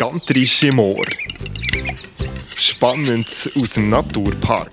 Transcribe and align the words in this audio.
Gantrische 0.00 0.72
Moor. 0.72 1.04
Spannend 2.56 3.50
aus 3.54 3.74
dem 3.74 3.90
Naturpark. 3.90 4.70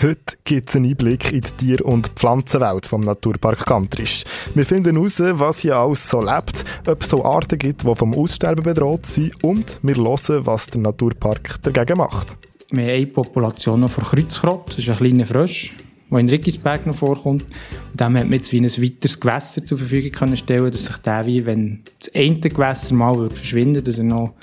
Heute 0.00 0.36
gibt 0.44 0.70
es 0.70 0.76
einen 0.76 0.86
Einblick 0.86 1.30
in 1.30 1.42
die 1.42 1.50
Tier- 1.58 1.84
und 1.84 2.08
Pflanzenwelt 2.14 2.86
vom 2.86 3.02
Naturpark 3.02 3.66
Gantrisch. 3.66 4.24
Wir 4.54 4.64
finden 4.64 4.96
heraus, 4.96 5.20
was 5.20 5.60
hier 5.60 5.76
alles 5.76 6.08
so 6.08 6.22
lebt, 6.22 6.64
ob 6.86 7.02
es 7.02 7.10
so 7.10 7.22
Arten 7.22 7.58
gibt, 7.58 7.86
die 7.86 7.94
vom 7.94 8.14
Aussterben 8.14 8.64
bedroht 8.64 9.04
sind 9.04 9.44
und 9.44 9.78
wir 9.82 9.96
hören, 9.96 10.46
was 10.46 10.68
der 10.68 10.80
Naturpark 10.80 11.62
dagegen 11.64 11.98
macht. 11.98 12.38
Wir 12.70 12.84
haben 12.84 12.90
eine 12.92 13.06
Population 13.08 13.86
von 13.90 14.04
Kreuzkrott, 14.04 14.68
das 14.68 14.78
ist 14.78 14.88
ein 14.88 14.96
kleiner 14.96 15.26
Frosch, 15.26 15.74
der 16.12 16.20
in 16.20 16.28
Rickisberg 16.28 16.86
noch 16.86 16.94
vorkommt. 16.94 17.44
Und 17.90 18.00
dem 18.00 18.16
hat 18.16 18.24
man 18.24 18.32
jetzt 18.32 18.52
wie 18.52 18.60
ein 18.60 18.64
weiteres 18.64 19.18
Gewässer 19.18 19.64
zur 19.64 19.78
Verfügung 19.78 20.12
können 20.12 20.36
stellen 20.36 20.70
dass 20.70 20.84
sich 20.84 20.96
der, 20.98 21.26
wie 21.26 21.44
wenn 21.44 21.82
das 21.98 22.14
eine 22.14 22.38
Gewässer 22.38 22.94
mal 22.94 23.30
verschwinden 23.30 23.82
dass 23.82 23.98
er 23.98 24.04
noch 24.04 24.34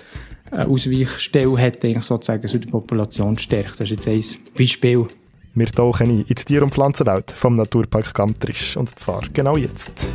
eine 0.52 0.68
Ausweichstelle 0.68 1.58
hat, 1.58 1.84
eigentlich 1.84 2.04
sozusagen 2.04 2.48
so 2.48 2.58
die 2.58 2.68
Population 2.68 3.38
stärkt. 3.38 3.80
Das 3.80 3.92
ist 3.92 4.06
jetzt 4.06 4.08
ein 4.08 4.42
Beispiel. 4.58 5.08
Wir 5.54 5.68
tauchen 5.68 6.10
ein 6.10 6.20
in 6.22 6.26
die 6.26 6.36
Tier- 6.36 6.64
und 6.64 6.74
Pflanzenwelt 6.74 7.32
vom 7.32 7.56
Naturpark 7.56 8.14
Gantrisch. 8.14 8.78
Und 8.78 8.98
zwar 8.98 9.22
genau 9.34 9.58
jetzt. 9.58 10.08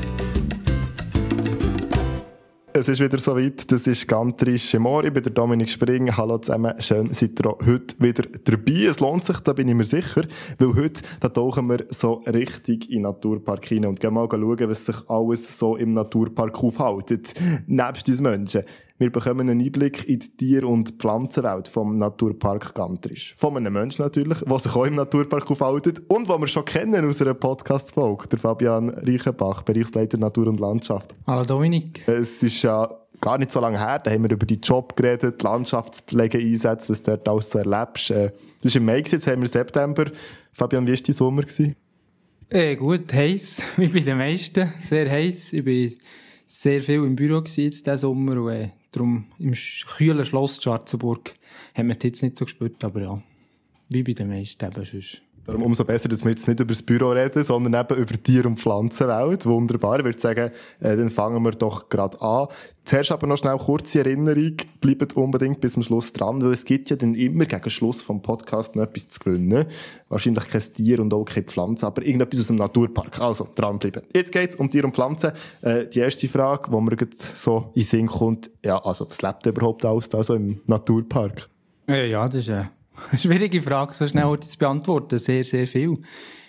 Es 2.77 2.88
ist 2.88 2.98
wieder 2.98 3.20
soweit, 3.20 3.70
das 3.70 3.87
ist 3.87 4.09
Gantrisch 4.09 4.74
im 4.74 4.87
Ohr. 4.87 5.05
Ich 5.05 5.12
bin 5.12 5.23
der 5.23 5.33
Dominik 5.33 5.70
Spring. 5.70 6.10
Hallo 6.16 6.38
zusammen, 6.38 6.74
schön 6.80 7.14
seid 7.14 7.38
ihr 7.38 7.56
heute 7.64 7.95
wieder 8.00 8.24
dabei. 8.42 8.87
Es 8.88 8.98
lohnt 8.98 9.24
sich, 9.24 9.38
da 9.38 9.52
bin 9.52 9.69
ich 9.69 9.77
mir 9.77 9.84
sicher, 9.84 10.23
weil 10.59 10.74
heute 10.74 11.02
da 11.20 11.28
tauchen 11.28 11.69
wir 11.69 11.87
so 11.91 12.14
richtig 12.27 12.91
in 12.91 12.97
den 12.97 13.02
Naturpark 13.02 13.64
hinein 13.66 13.91
und 13.91 14.00
gehen 14.00 14.12
mal 14.12 14.27
schauen, 14.28 14.69
was 14.69 14.87
sich 14.87 14.97
alles 15.09 15.56
so 15.56 15.77
im 15.77 15.92
Naturpark 15.92 16.64
aufhält, 16.64 17.34
nebst 17.69 18.09
uns 18.09 18.20
Menschen. 18.20 18.62
Wir 18.97 19.11
bekommen 19.11 19.50
einen 19.50 19.61
Einblick 19.61 20.09
in 20.09 20.20
die 20.20 20.37
Tier- 20.37 20.69
und 20.69 20.91
Pflanzenwelt 21.00 21.67
vom 21.67 21.98
Naturpark 21.98 22.77
Gantrisch. 22.77 23.34
Von 23.36 23.56
einem 23.56 23.73
Menschen 23.73 24.03
natürlich, 24.03 24.39
der 24.39 24.59
sich 24.61 24.73
auch 24.73 24.84
im 24.84 24.95
Naturpark 24.95 25.51
aufhält 25.51 26.01
und 26.09 26.28
den 26.28 26.41
wir 26.41 26.47
schon 26.47 26.64
kennen 26.64 27.05
aus 27.05 27.20
einer 27.20 27.34
Podcast-Folge, 27.34 28.28
der 28.28 28.39
Fabian 28.39 28.91
Reichenbach, 28.91 29.62
Bereichsleiter 29.62 30.17
Natur 30.17 30.47
und 30.47 30.61
Landschaft. 30.61 31.12
Hallo 31.27 31.45
Dominik. 31.45 32.06
Es 32.06 32.41
ist 32.45 32.62
ja 32.62 32.89
gar 33.20 33.36
nicht 33.36 33.51
so 33.51 33.59
lange 33.59 33.81
her, 33.81 33.98
da 33.98 34.12
haben 34.12 34.23
wir 34.23 34.31
über 34.31 34.47
die 34.47 34.61
Job 34.61 34.95
geredet, 34.95 35.42
die 35.42 35.45
Landschaftspflege-Einsätze, 35.45 36.91
was 36.91 37.03
du 37.03 37.11
dort 37.11 37.29
alles 37.29 37.51
so 37.51 37.58
erlebst. 37.58 38.12
Äh, 38.12 38.31
das 38.61 38.67
ist 38.67 38.77
im 38.77 38.84
Mai, 38.84 38.98
jetzt 38.98 39.27
haben 39.27 39.41
wir 39.41 39.48
September. 39.48 40.05
Fabian, 40.53 40.86
wie 40.86 40.92
war 40.92 40.98
dein 41.05 41.12
Sommer? 41.12 41.42
Äh, 42.48 42.77
gut, 42.77 43.12
heiß, 43.12 43.61
wie 43.77 43.86
bei 43.92 44.01
den 44.01 44.19
meisten. 44.19 44.73
Sehr 44.81 45.11
heiß. 45.11 45.53
Ich 45.53 45.67
war 45.67 45.97
sehr 46.47 46.81
viel 46.81 47.03
im 47.03 47.17
Büro 47.17 47.42
jetzt 47.42 47.56
diesen 47.56 47.98
Sommer 47.98 48.41
und 48.41 48.53
äh, 48.53 48.69
darum 48.95 49.27
im 49.39 49.55
kühlen 49.87 50.25
Schloss 50.25 50.62
Schwarzenburg 50.62 51.34
haben 51.75 51.89
wir 51.89 51.97
jetzt 52.03 52.23
nicht 52.23 52.39
so 52.39 52.45
gespürt, 52.45 52.83
aber 52.84 53.03
ja, 53.03 53.23
wie 53.89 54.03
bei 54.03 54.12
den 54.12 54.28
meisten 54.28 54.64
eben 54.64 54.84
sonst. 54.84 55.23
Darum 55.47 55.62
umso 55.62 55.84
besser, 55.84 56.09
dass 56.09 56.25
wir 56.25 56.31
jetzt 56.31 56.48
nicht 56.48 56.59
über 56.59 56.73
das 56.73 56.83
Büro 56.83 57.11
reden, 57.11 57.45
sondern 57.45 57.75
eben 57.75 58.00
über 58.00 58.23
Tier- 58.23 58.47
und 58.47 58.59
Pflanzenwelt. 58.59 59.45
Wunderbar. 59.45 59.98
Ich 59.98 60.05
würde 60.06 60.19
sagen, 60.19 60.51
äh, 60.81 60.97
dann 60.97 61.11
fangen 61.11 61.42
wir 61.42 61.51
doch 61.51 61.91
gerade 61.91 62.20
an. 62.23 62.48
Zuerst 62.84 63.12
aber 63.12 63.27
noch 63.27 63.36
schnell 63.36 63.59
kurze 63.59 64.01
Erinnerung. 64.01 64.56
Bleibt 64.81 65.17
unbedingt 65.17 65.61
bis 65.61 65.75
zum 65.75 65.83
Schluss 65.83 66.12
dran, 66.12 66.41
weil 66.41 66.53
es 66.53 66.64
gibt 66.64 66.89
ja 66.89 66.97
dann 66.97 67.14
immer 67.14 67.45
gegen 67.45 67.70
Schluss 67.70 68.03
vom 68.03 68.23
Podcast 68.23 68.75
noch 68.75 68.84
etwas 68.84 69.09
zu 69.09 69.20
gewinnen. 69.20 69.67
Wahrscheinlich 70.09 70.48
kein 70.48 70.62
Tier 70.62 71.01
und 71.01 71.12
auch 71.12 71.25
keine 71.25 71.47
Pflanze, 71.47 71.86
aber 71.86 72.03
irgendetwas 72.03 72.41
aus 72.41 72.47
dem 72.47 72.56
Naturpark. 72.56 73.20
Also, 73.20 73.47
dranbleiben. 73.55 74.03
Jetzt 74.14 74.33
geht's 74.33 74.56
um 74.56 74.70
Tier 74.70 74.84
und 74.84 74.95
Pflanzen. 74.95 75.33
Äh, 75.61 75.86
die 75.86 76.01
erste 76.01 76.27
Frage, 76.29 76.70
die 76.70 76.81
mir 76.81 76.97
so 77.34 77.70
in 77.75 77.83
den 77.83 77.84
Sinn 77.84 78.06
kommt, 78.06 78.51
ja, 78.64 78.79
also, 78.83 79.08
was 79.08 79.20
lebt 79.20 79.45
überhaupt 79.47 79.84
alles 79.84 80.08
da 80.08 80.25
so 80.25 80.34
im 80.34 80.61
Naturpark? 80.67 81.48
Ja, 81.86 81.97
ja, 81.97 82.25
das 82.27 82.36
ist 82.36 82.51
eine 82.51 82.70
schwierige 83.19 83.63
Frage, 83.63 83.95
so 83.95 84.07
schnell 84.07 84.39
zu 84.41 84.58
beantworten. 84.58 85.18
Sehr, 85.18 85.45
sehr 85.45 85.67
viel. 85.67 85.98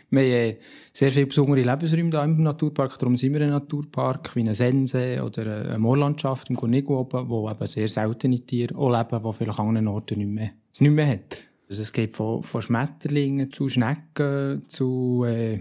Wir 0.10 0.22
haben 0.22 0.32
äh, 0.32 0.58
sehr 0.94 1.12
viele 1.12 1.26
besondere 1.26 1.62
Lebensräume 1.62 2.10
hier 2.10 2.24
im 2.24 2.44
Naturpark. 2.44 2.98
Darum 3.00 3.18
sind 3.18 3.34
wir 3.34 3.42
ein 3.42 3.50
Naturpark, 3.50 4.36
wie 4.36 4.42
eine 4.42 4.54
Sense 4.54 5.22
oder 5.24 5.66
eine 5.66 5.80
Moorlandschaft 5.80 6.50
im 6.50 6.56
Gornigo 6.56 7.00
oben, 7.00 7.28
wo 7.28 7.50
eben 7.50 7.68
sehr 7.68 7.88
seltene 7.88 8.40
Tiere 8.40 8.76
auch 8.78 8.92
leben, 8.92 9.24
die 9.24 9.34
vielleicht 9.34 9.60
an 9.60 9.68
anderen 9.68 9.88
Orten 9.88 10.20
nicht 10.20 10.30
mehr, 10.30 10.52
es 10.72 10.82
nicht 10.82 10.92
mehr 10.92 11.08
hat. 11.08 11.44
Also 11.68 11.82
es 11.82 11.92
geht 11.92 12.16
von, 12.16 12.44
von 12.44 12.62
Schmetterlingen 12.62 13.52
zu 13.52 13.68
Schnecken 13.68 14.64
zu 14.70 15.26
äh, 15.28 15.60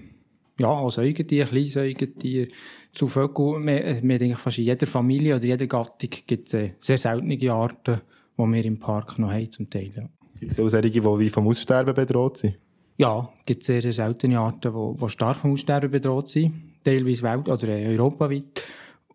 ja, 0.58 0.68
auch 0.68 0.90
Säugetier, 0.90 1.46
Kleinsäugetier, 1.46 2.48
zu 2.92 3.08
Vögeln. 3.08 3.66
Wir, 3.66 4.02
wir 4.02 4.14
eigentlich 4.14 4.38
fast 4.38 4.58
in 4.58 4.64
jeder 4.64 4.86
Familie 4.86 5.36
oder 5.36 5.44
jeder 5.44 5.66
Gattung 5.66 6.10
gibt 6.26 6.48
es 6.48 6.54
äh, 6.54 6.70
sehr 6.78 6.98
seltene 6.98 7.52
Arten, 7.52 8.00
die 8.38 8.42
wir 8.42 8.64
im 8.64 8.78
Park 8.78 9.18
noch 9.18 9.32
haben, 9.32 9.50
zum 9.50 9.68
Teil. 9.68 9.92
Ja. 9.96 10.08
Gibt 10.40 10.52
es 10.52 10.60
auch 10.60 10.68
solche, 10.68 10.90
die 10.90 11.30
vom 11.30 11.48
Aussterben 11.48 11.94
bedroht 11.94 12.38
sind? 12.38 12.56
Ja, 12.96 13.28
es 13.40 13.46
gibt 13.46 13.64
sehr, 13.64 13.82
sehr 13.82 13.92
seltene 13.92 14.38
Arten, 14.38 14.72
die, 14.72 15.00
die 15.00 15.08
stark 15.08 15.38
vom 15.38 15.52
Aussterben 15.52 15.90
bedroht 15.90 16.28
sind. 16.28 16.52
Teilweise 16.84 17.22
welt- 17.22 17.48
oder 17.48 17.68
äh, 17.68 17.86
europaweit. 17.88 18.64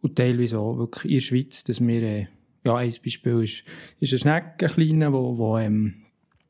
Und 0.02 0.16
teilweise 0.16 0.60
auch 0.60 0.78
wirklich 0.78 1.06
in 1.06 1.18
der 1.18 1.22
Schweiz, 1.22 1.64
dass 1.64 1.86
wir, 1.86 2.02
äh, 2.02 2.28
ja, 2.66 2.76
ein 2.76 2.94
Beispiel 3.04 3.44
ist, 3.44 3.64
ist 4.00 4.12
eine 4.12 4.20
Schnecke, 4.20 4.66
eine 4.66 4.74
kleine, 4.74 5.14
wo, 5.14 5.38
wo, 5.38 5.58
ähm, 5.58 5.96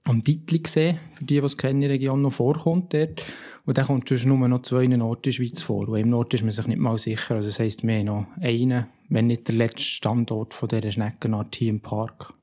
am 0.06 0.24
Dittli 0.24 0.59
gesehen, 0.59 0.97
für 1.13 1.24
die, 1.24 1.40
die 1.40 1.46
es 1.46 1.57
kennen, 1.57 1.75
in 1.75 1.81
der 1.81 1.90
Region 1.91 2.22
noch 2.22 2.34
vorkommt 2.34 2.94
dort. 2.94 3.24
Und 3.66 3.78
dann 3.78 3.86
kommt 3.86 4.09
sonst 4.09 4.25
nur 4.25 4.47
noch 4.47 4.63
zwei 4.63 4.84
in 4.84 4.91
der 4.91 5.31
Schweiz 5.31 5.62
vor. 5.62 5.88
Und 5.88 6.00
im 6.00 6.09
Nord 6.09 6.34
ist 6.34 6.41
man 6.41 6.51
sich 6.51 6.66
nicht 6.66 6.80
mal 6.80 6.97
sicher. 6.97 7.36
Also 7.36 7.50
das 7.50 7.59
heisst, 7.59 7.86
wir 7.86 8.00
haben 8.00 8.06
noch 8.06 8.25
einen, 8.41 8.88
wenn 9.09 9.28
nicht 9.28 9.47
der 9.47 9.56
letzte 9.56 9.84
Standort 9.84 10.56
von 10.56 10.69
dieser 10.69 10.91
Schneckenart 10.91 11.56
hier 11.56 11.69
im 11.69 11.80
Park. 11.80 12.34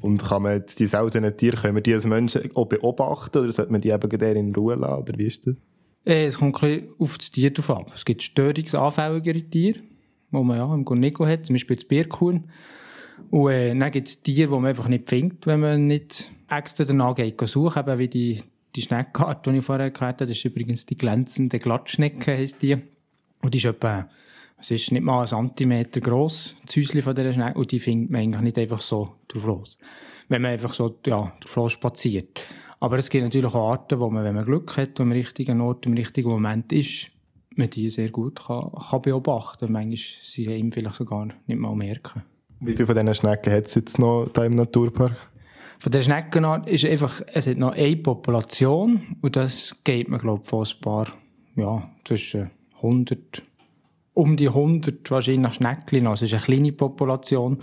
Und 0.00 0.22
kann 0.22 0.42
man 0.42 0.54
jetzt 0.54 0.78
die 0.78 0.86
seltenen 0.86 1.36
Tiere, 1.36 1.56
können 1.56 1.74
wir 1.74 1.82
die 1.82 1.94
als 1.94 2.06
Menschen 2.06 2.50
auch 2.54 2.66
beobachten 2.66 3.38
oder 3.38 3.50
sollte 3.50 3.72
man 3.72 3.80
die 3.80 3.90
eben 3.90 4.36
in 4.36 4.54
Ruhe 4.54 4.74
lassen? 4.74 5.02
Oder 5.02 5.18
wie 5.18 5.26
ist 5.26 5.46
das? 5.46 5.56
Äh, 6.04 6.26
es 6.26 6.38
kommt 6.38 6.62
ein 6.62 6.70
bisschen 6.70 6.94
auf 6.98 7.18
das 7.18 7.30
Tier 7.30 7.52
drauf 7.52 7.70
ab. 7.70 7.92
Es 7.94 8.04
gibt 8.04 8.22
störungsanfälligere 8.22 9.42
Tiere, 9.42 9.78
die 10.30 10.36
man 10.36 10.56
ja 10.56 10.72
im 10.72 10.84
Gornigo 10.84 11.26
hat, 11.26 11.46
zum 11.46 11.54
Beispiel 11.54 11.76
das 11.76 11.84
Birkhuhn. 11.84 12.44
Und 13.30 13.50
äh, 13.50 13.74
dann 13.74 13.90
gibt 13.90 14.08
es 14.08 14.22
Tiere, 14.22 14.48
die 14.48 14.54
man 14.54 14.66
einfach 14.66 14.88
nicht 14.88 15.08
findet, 15.08 15.46
wenn 15.46 15.60
man 15.60 15.86
nicht 15.86 16.30
extra 16.48 16.84
danach 16.84 17.16
geht 17.16 17.40
suchen, 17.40 17.80
eben 17.80 17.98
wie 17.98 18.08
die, 18.08 18.42
die 18.76 18.82
Schneckart, 18.82 19.46
die 19.46 19.56
ich 19.56 19.64
vorher 19.64 19.86
erklärt 19.86 20.20
habe. 20.20 20.26
Das 20.26 20.36
ist 20.36 20.44
übrigens 20.44 20.86
die 20.86 20.96
glänzende 20.96 21.58
Glattschnecke, 21.58 22.32
heisst 22.36 22.62
die. 22.62 22.76
Und 23.42 23.54
die 23.54 23.58
ist 23.58 23.64
etwa, 23.64 24.08
es 24.58 24.70
ist 24.70 24.92
nicht 24.92 25.02
mal 25.02 25.20
ein 25.20 25.26
Zentimeter 25.26 26.00
gross, 26.00 26.54
das 26.64 26.76
Häuschen 26.76 27.02
von 27.02 27.14
dieser 27.14 27.32
Schnecke, 27.32 27.58
und 27.58 27.70
die 27.70 27.78
findet 27.78 28.10
man 28.10 28.22
eigentlich 28.22 28.42
nicht 28.42 28.58
einfach 28.58 28.80
so 28.80 29.14
drauf 29.28 29.44
los. 29.44 29.78
Wenn 30.28 30.42
man 30.42 30.52
einfach 30.52 30.74
so, 30.74 30.98
ja, 31.06 31.32
drauf 31.40 31.56
los 31.56 31.72
spaziert. 31.72 32.44
Aber 32.80 32.98
es 32.98 33.10
gibt 33.10 33.24
natürlich 33.24 33.54
auch 33.54 33.70
Arten, 33.70 34.00
wo 34.00 34.10
man, 34.10 34.24
wenn 34.24 34.34
man 34.34 34.44
Glück 34.44 34.76
hat 34.76 35.00
und 35.00 35.06
am 35.06 35.12
richtigen 35.12 35.60
Ort, 35.60 35.86
im 35.86 35.94
richtigen 35.94 36.28
Moment 36.28 36.72
ist, 36.72 37.10
man 37.56 37.70
die 37.70 37.90
sehr 37.90 38.10
gut 38.10 38.44
kann, 38.46 38.70
kann 38.90 39.02
beobachten. 39.02 39.72
Manchmal 39.72 39.98
sie 40.22 40.44
ihm 40.44 40.72
vielleicht 40.72 40.96
sogar 40.96 41.28
nicht 41.46 41.58
mal 41.58 41.74
merken. 41.74 42.22
Wie 42.60 42.72
viele 42.72 42.86
von 42.86 42.94
diesen 42.94 43.14
Schnecken 43.14 43.52
hat 43.52 43.66
es 43.66 43.74
jetzt 43.74 43.98
noch 43.98 44.28
hier 44.34 44.44
im 44.44 44.54
Naturpark? 44.54 45.30
Von 45.78 45.92
der 45.92 46.02
Schneckenart 46.02 46.68
ist 46.68 46.86
einfach, 46.86 47.20
es 47.32 47.46
hat 47.46 47.58
noch 47.58 47.72
eine 47.72 47.96
Population 47.96 49.16
und 49.20 49.36
das 49.36 49.74
geht 49.84 50.08
mir, 50.08 50.18
glaube 50.18 50.42
ich, 50.42 50.48
von 50.48 50.64
ein 50.64 50.80
paar, 50.80 51.06
ja, 51.54 51.90
zwischen 52.04 52.50
100, 52.76 53.42
um 54.16 54.36
die 54.36 54.48
100 54.48 55.10
wahrscheinlich 55.10 55.54
Schneckchen. 55.54 56.06
Also 56.06 56.24
es 56.24 56.32
ist 56.32 56.34
eine 56.34 56.44
kleine 56.44 56.72
Population 56.72 57.58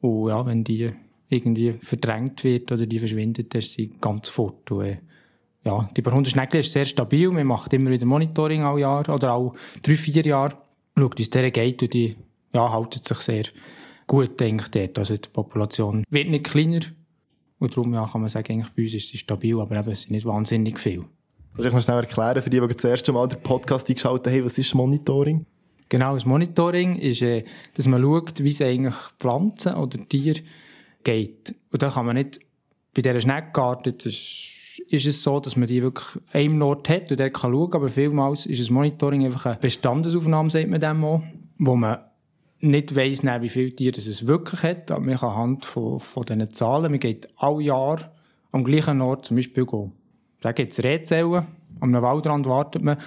und 0.00 0.28
ja, 0.28 0.44
wenn 0.44 0.64
die 0.64 0.90
irgendwie 1.28 1.72
verdrängt 1.72 2.42
wird 2.42 2.72
oder 2.72 2.84
die 2.84 2.98
verschwindet, 2.98 3.54
dann 3.54 3.60
ist 3.60 3.72
sie 3.72 3.92
ganz 4.00 4.28
fort. 4.28 4.70
Und, 4.72 4.84
äh, 4.84 4.98
ja, 5.64 5.88
die 5.96 6.02
paar 6.02 6.12
100 6.12 6.32
Schneckchen 6.32 6.60
ist 6.60 6.72
sehr 6.72 6.84
stabil. 6.84 7.30
Man 7.30 7.46
macht 7.46 7.72
immer 7.72 7.90
wieder 7.90 8.06
Monitoring 8.06 8.62
alle 8.62 8.80
Jahr 8.80 9.08
oder 9.08 9.32
alle 9.32 9.52
drei, 9.82 9.96
vier 9.96 10.26
Jahre. 10.26 10.58
Schaut, 10.98 11.18
wie 11.18 11.22
es 11.22 11.30
der 11.30 11.50
geht 11.50 11.82
und 11.82 11.94
die 11.94 12.16
ja, 12.52 12.72
haltet 12.72 13.04
sich 13.04 13.18
sehr 13.18 13.44
gut, 14.08 14.38
denke 14.40 14.64
ich, 14.64 14.70
dort. 14.70 14.98
Also 14.98 15.16
die 15.16 15.28
Population 15.28 16.04
wird 16.10 16.28
nicht 16.28 16.44
kleiner. 16.44 16.80
Und 17.60 17.76
darum 17.76 17.94
ja, 17.94 18.04
kann 18.04 18.20
man 18.20 18.30
sagen, 18.30 18.52
eigentlich 18.52 18.72
bei 18.74 18.82
uns 18.82 18.94
ist 18.94 19.08
sie 19.08 19.18
stabil, 19.18 19.58
aber 19.60 19.76
eben, 19.76 19.90
es 19.90 20.02
sind 20.02 20.10
nicht 20.10 20.26
wahnsinnig 20.26 20.78
viel. 20.78 21.04
Kannst 21.54 21.70
du 21.70 21.76
noch 21.76 21.82
schnell 21.82 21.98
erklären, 21.98 22.42
für 22.42 22.50
die, 22.50 22.60
die 22.60 22.66
das 22.66 22.84
erste 22.84 23.12
Mal 23.12 23.28
den 23.28 23.40
Podcast 23.40 23.88
eingeschaltet 23.88 24.32
haben, 24.32 24.44
was 24.44 24.58
ist 24.58 24.74
Monitoring? 24.74 25.46
Genau, 25.88 26.14
das 26.14 26.24
Monitoring 26.24 26.96
ist, 26.96 27.22
äh, 27.22 27.44
dass 27.74 27.86
man 27.86 28.02
schaut, 28.02 28.42
wie 28.42 28.50
es 28.50 28.60
eigentlich 28.60 28.94
Pflanzen 29.18 29.74
oder 29.74 29.98
Tiere 30.08 30.40
geht. 31.02 31.54
Und 31.70 31.82
da 31.82 31.90
kann 31.90 32.06
man 32.06 32.16
nicht, 32.16 32.40
bei 32.94 33.02
dieser 33.02 33.20
Schneckgarten, 33.20 33.94
ist, 33.96 35.06
es 35.06 35.22
so, 35.22 35.40
dass 35.40 35.56
man 35.56 35.68
die 35.68 35.82
wirklich 35.82 36.22
einem 36.32 36.62
Ort 36.62 36.88
hat 36.88 37.10
und 37.10 37.20
der 37.20 37.30
kann 37.30 37.52
schauen, 37.52 37.72
aber 37.74 37.88
vielmals 37.88 38.46
ist 38.46 38.60
das 38.60 38.70
Monitoring 38.70 39.24
einfach 39.24 39.46
eine 39.46 39.56
Bestandesaufnahme, 39.56 40.50
sagt 40.50 40.68
man 40.68 40.80
dem 40.80 41.04
auch, 41.04 41.22
wo 41.58 41.76
man 41.76 41.98
nicht 42.60 42.96
weiss, 42.96 43.22
wie 43.22 43.48
viele 43.48 43.74
Tiere 43.74 43.98
es 43.98 44.26
wirklich 44.26 44.62
hat, 44.62 44.90
aber 44.90 45.04
man 45.04 45.16
kann 45.16 45.30
anhand 45.30 45.64
von, 45.64 46.00
von 46.00 46.24
diesen 46.24 46.52
Zahlen, 46.52 46.90
man 46.90 47.00
geht 47.00 47.28
alle 47.36 47.62
Jahre 47.62 48.10
am 48.52 48.64
gleichen 48.64 49.00
Ort 49.00 49.26
zum 49.26 49.36
Beispiel 49.36 49.66
gehen. 49.66 49.92
Da 50.40 50.52
gibt 50.52 50.72
es 50.72 50.82
Rehzellen, 50.82 51.46
am 51.80 51.92
Waldrand 51.92 52.46
wartet 52.46 52.82
man 52.82 52.98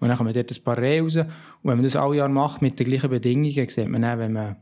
Und 0.00 0.08
dann 0.08 0.16
kommen 0.16 0.32
dort 0.32 0.50
ein 0.50 0.62
paar 0.62 0.78
Rehe 0.78 1.02
raus. 1.02 1.16
Und 1.16 1.28
wenn 1.62 1.76
man 1.76 1.82
das 1.82 1.96
alle 1.96 2.16
Jahre 2.16 2.30
macht 2.30 2.62
mit 2.62 2.78
den 2.78 2.86
gleichen 2.86 3.10
Bedingungen, 3.10 3.68
sieht 3.68 3.88
man 3.88 4.02
dann, 4.02 4.18
wenn 4.18 4.32
man 4.32 4.56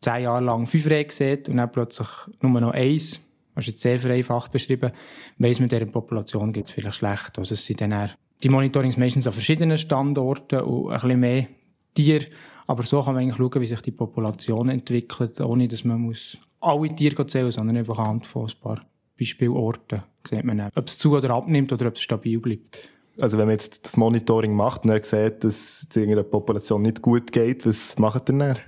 zehn 0.00 0.24
Jahre 0.24 0.44
lang 0.44 0.66
fünf 0.66 0.88
Rehe 0.88 1.06
sieht 1.10 1.48
und 1.48 1.56
dann 1.56 1.70
plötzlich 1.70 2.08
nur 2.40 2.60
noch 2.60 2.72
eins, 2.72 3.20
das 3.54 3.64
ist 3.64 3.72
jetzt 3.72 3.82
sehr 3.82 3.98
vereinfacht 3.98 4.50
beschrieben, 4.50 4.92
weiss 5.38 5.60
man, 5.60 5.68
dieser 5.68 5.86
Population 5.86 6.52
geht 6.52 6.66
es 6.66 6.70
vielleicht 6.72 6.96
schlecht. 6.96 7.38
Also 7.38 7.54
es 7.54 7.64
sind 7.64 7.80
dann 7.80 8.10
die 8.42 8.48
Monitorings 8.48 8.96
meistens 8.96 9.26
an 9.26 9.32
verschiedenen 9.32 9.78
Standorten 9.78 10.60
und 10.60 10.90
ein 10.90 11.00
bisschen 11.00 11.20
mehr 11.20 11.46
Tiere. 11.94 12.26
Aber 12.66 12.82
so 12.82 13.02
kann 13.02 13.14
man 13.14 13.22
eigentlich 13.22 13.36
schauen, 13.36 13.60
wie 13.60 13.66
sich 13.66 13.80
die 13.82 13.90
Population 13.90 14.68
entwickelt, 14.68 15.40
ohne 15.40 15.68
dass 15.68 15.84
man 15.84 16.00
muss 16.00 16.38
alle 16.60 16.94
Tiere 16.94 17.26
zählen 17.26 17.46
muss, 17.46 17.56
sondern 17.56 17.76
einfach 17.76 17.98
anhand 17.98 18.26
von 18.26 18.46
ein 18.46 18.60
paar 18.60 18.80
Beispielorten 19.18 20.02
sieht 20.28 20.44
man 20.44 20.58
dann, 20.58 20.70
ob 20.74 20.86
es 20.88 20.98
zu 20.98 21.16
oder 21.16 21.30
abnimmt 21.30 21.72
oder 21.72 21.88
ob 21.88 21.96
es 21.96 22.02
stabil 22.02 22.40
bleibt. 22.40 22.90
Also 23.20 23.38
wenn 23.38 23.46
man 23.46 23.52
jetzt 23.52 23.84
das 23.84 23.96
Monitoring 23.96 24.54
macht 24.54 24.84
und 24.84 24.90
er 24.90 25.04
sieht, 25.04 25.44
dass 25.44 25.86
es 25.88 25.96
irgendeiner 25.96 26.22
Population 26.22 26.82
nicht 26.82 27.02
gut 27.02 27.32
geht, 27.32 27.66
was 27.66 27.98
macht 27.98 28.30
er 28.30 28.38
dann? 28.38 28.58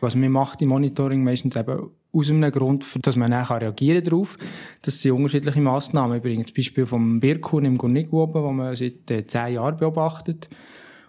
Also 0.00 0.18
man 0.18 0.30
macht 0.30 0.62
im 0.62 0.68
Monitoring 0.68 1.24
meistens 1.24 1.56
eben 1.56 1.90
aus 2.12 2.30
einem 2.30 2.50
Grund, 2.52 2.86
dass 3.02 3.16
man 3.16 3.32
dann 3.32 3.44
reagieren 3.44 4.02
darauf. 4.04 4.38
Das 4.82 5.02
sind 5.02 5.12
unterschiedliche 5.12 5.60
Massnahmen. 5.60 6.18
Übrigens 6.18 6.46
das 6.46 6.54
Beispiel 6.54 6.86
vom 6.86 7.20
Birkhuhn 7.20 7.64
im 7.64 7.76
Gurnig 7.76 8.12
oben, 8.12 8.56
man 8.56 8.76
seit 8.76 9.10
äh, 9.10 9.26
zehn 9.26 9.54
Jahren 9.54 9.76
beobachtet. 9.76 10.48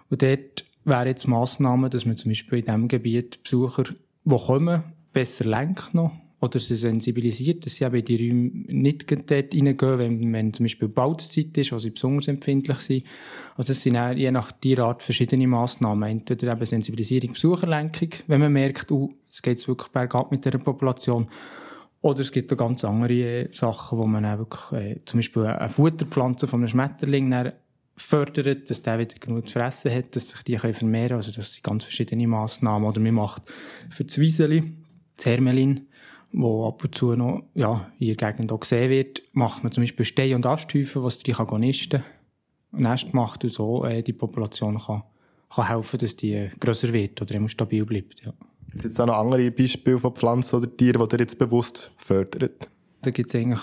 Und 0.09 0.21
dort 0.21 0.65
wäre 0.83 1.07
jetzt 1.07 1.27
Massnahmen, 1.27 1.89
dass 1.89 2.05
man 2.05 2.17
zum 2.17 2.31
Beispiel 2.31 2.59
in 2.59 2.65
diesem 2.65 2.87
Gebiet 2.87 3.43
Besucher, 3.43 3.83
die 4.25 4.35
kommen, 4.35 4.83
besser 5.13 5.45
lenkt 5.45 5.93
noch 5.93 6.11
oder 6.41 6.59
sie 6.59 6.75
sensibilisiert, 6.75 7.65
dass 7.65 7.75
sie 7.75 7.83
eben 7.83 7.95
in 7.95 8.05
die 8.05 8.29
Räume 8.29 8.51
nicht 8.67 9.11
dort 9.11 9.31
reingehen, 9.31 9.99
wenn, 9.99 10.33
wenn 10.33 10.53
zum 10.53 10.63
Beispiel 10.63 10.87
Bauzeit 10.87 11.57
ist, 11.57 11.71
wo 11.71 11.79
sie 11.79 11.89
besonders 11.89 12.29
empfindlich 12.29 12.79
sind. 12.79 13.05
Also 13.57 13.73
es 13.73 13.81
sind 13.81 13.97
auch 13.97 14.11
je 14.11 14.31
nach 14.31 14.53
Tierart 14.53 15.03
verschiedene 15.03 15.47
Massnahmen. 15.47 16.09
Entweder 16.09 16.53
eben 16.53 16.65
Sensibilisierung, 16.65 17.33
Besucherlenkung, 17.33 18.09
wenn 18.27 18.39
man 18.39 18.53
merkt, 18.53 18.89
uh, 18.91 19.13
es 19.29 19.41
geht 19.41 19.67
wirklich 19.67 19.91
bergab 19.91 20.31
mit 20.31 20.45
der 20.45 20.57
Population. 20.57 21.27
Oder 22.01 22.21
es 22.21 22.31
gibt 22.31 22.53
auch 22.53 22.57
ganz 22.57 22.85
andere 22.85 23.13
äh, 23.13 23.49
Sachen, 23.51 23.97
wo 23.97 24.05
man 24.05 24.25
auch 24.25 24.37
wirklich, 24.37 24.71
äh, 24.71 25.01
zum 25.03 25.17
Beispiel 25.17 25.45
eine 25.45 25.67
Futterpflanze 25.67 26.47
von 26.47 26.61
einem 26.61 26.69
Schmetterling 26.69 27.51
fördert, 27.97 28.69
dass 28.69 28.81
der 28.81 28.99
wieder 28.99 29.15
genug 29.19 29.47
zu 29.47 29.53
fressen 29.53 29.91
hat, 29.91 30.15
dass 30.15 30.29
sich 30.29 30.41
die 30.43 30.57
vermehren 30.57 31.09
können. 31.09 31.13
Also 31.15 31.33
das 31.33 31.53
sind 31.53 31.63
ganz 31.63 31.83
verschiedene 31.83 32.27
Massnahmen. 32.27 32.87
Oder 32.87 33.01
man 33.01 33.15
macht 33.15 33.53
für 33.89 34.05
das 34.05 34.17
Wieseli, 34.17 34.71
das 35.17 35.25
Hermelin, 35.25 35.89
wo 36.31 36.67
ab 36.67 36.83
und 36.83 36.95
zu 36.95 37.15
noch 37.15 37.43
ja, 37.53 37.91
in 37.99 38.07
der 38.07 38.15
Gegend 38.15 38.51
auch 38.51 38.59
gesehen 38.59 38.89
wird, 38.89 39.21
macht 39.33 39.63
man 39.63 39.71
zum 39.71 39.83
Beispiel 39.83 40.05
Stein- 40.05 40.35
und 40.35 40.45
Asthäufen, 40.45 41.03
was 41.03 41.19
die 41.19 41.33
Agonisten 41.33 42.03
Nest 42.71 43.13
macht 43.13 43.43
und 43.43 43.53
so 43.53 43.83
äh, 43.85 44.03
die 44.03 44.13
Population 44.13 44.77
kann, 44.77 45.03
kann 45.53 45.67
helfen, 45.67 45.99
dass 45.99 46.15
die 46.15 46.33
äh, 46.33 46.49
grösser 46.59 46.93
wird 46.93 47.21
oder 47.21 47.35
immer 47.35 47.49
stabil 47.49 47.85
bleibt. 47.85 48.21
Ja. 48.23 48.33
Gibt 48.67 48.77
es 48.77 48.83
jetzt 48.83 49.01
auch 49.01 49.07
noch 49.07 49.17
andere 49.17 49.49
Beispiele 49.49 49.97
von 49.97 50.13
Pflanzen 50.13 50.57
oder 50.57 50.77
Tieren, 50.77 51.07
die 51.07 51.15
ihr 51.15 51.19
jetzt 51.19 51.39
bewusst 51.39 51.91
fördert? 51.97 52.69
Da 53.01 53.09
gibt 53.09 53.29
es 53.29 53.35
eigentlich, 53.35 53.61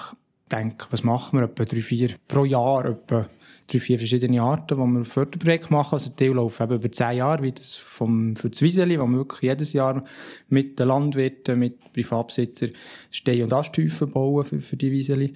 denke 0.51 0.87
was 0.91 1.05
machen 1.05 1.39
wir, 1.39 1.45
etwa 1.45 1.65
drei, 1.65 1.81
vier 1.81 2.11
pro 2.27 2.45
Jahr, 2.45 2.85
etwa 2.87 3.29
drei, 3.67 3.81
vier 3.81 3.99
verschiedene 3.99 4.43
Arten, 4.43 4.79
wo 4.79 4.87
wir 4.87 5.05
Förderprojekte 5.05 5.73
machen. 5.73 5.95
Also 5.95 6.11
die 6.11 6.27
laufen 6.27 6.63
eben 6.63 6.75
über 6.75 6.93
zehn 6.93 7.19
Jahre, 7.19 7.43
wie 7.43 7.53
das 7.53 7.75
vom, 7.75 8.37
für 8.37 8.51
das 8.51 8.63
Wieseli, 8.63 8.99
wo 8.99 9.07
wir 9.07 9.19
wirklich 9.19 9.43
jedes 9.43 9.73
Jahr 9.73 10.05
mit 10.49 10.79
den 10.79 10.89
Landwirten, 10.89 11.59
mit 11.59 11.93
Privatbesitzern 11.93 12.71
Stein- 13.11 13.43
und 13.43 13.53
Asthäufen 13.53 14.11
bauen 14.11 14.45
für, 14.45 14.61
für 14.61 14.77
die 14.77 14.93
Wieseli. 14.93 15.35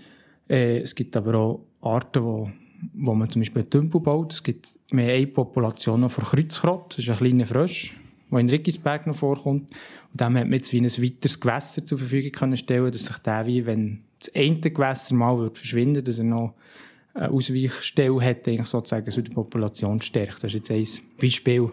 Äh, 0.48 0.78
es 0.80 0.94
gibt 0.94 1.16
aber 1.16 1.34
auch 1.34 1.66
Arten, 1.80 2.22
wo, 2.22 2.50
wo 2.94 3.14
man 3.14 3.30
zum 3.30 3.40
Beispiel 3.40 3.62
einen 3.62 3.70
Tümpel 3.70 4.00
baut. 4.00 4.32
Es 4.32 4.42
gibt 4.42 4.72
mehr 4.90 5.14
eine 5.14 5.26
Population 5.26 6.08
von 6.08 6.24
Kreuzkrott, 6.24 6.92
das 6.92 7.04
ist 7.04 7.10
ein 7.10 7.16
kleiner 7.16 7.46
Frosch, 7.46 7.94
der 8.30 8.38
in 8.38 8.50
Rickisberg 8.50 9.06
noch 9.06 9.16
vorkommt. 9.16 9.68
Und 10.12 10.20
dem 10.20 10.36
hat 10.36 10.44
man 10.44 10.52
jetzt 10.52 10.72
wie 10.72 10.80
ein 10.80 10.86
weiteres 10.86 11.40
Gewässer 11.40 11.84
zur 11.84 11.98
Verfügung 11.98 12.32
können 12.32 12.56
stellen, 12.56 12.90
dass 12.90 13.04
sich 13.04 13.18
der 13.18 13.46
wie, 13.46 13.66
wenn 13.66 14.02
das 14.18 14.34
eine 14.34 14.58
Gewässer 14.60 15.14
mal 15.14 15.50
verschwinden 15.52 15.96
würde, 15.96 16.10
dass 16.10 16.18
er 16.18 16.24
noch 16.24 16.54
Ausweichstelle 17.14 18.20
hat, 18.22 18.46
eigentlich 18.46 18.66
sozusagen 18.66 19.10
so 19.10 19.20
die 19.20 19.30
Population 19.30 20.00
stärkt. 20.00 20.44
Das 20.44 20.54
ist 20.54 20.68
jetzt 20.68 20.70
ein 20.70 21.04
Beispiel. 21.20 21.70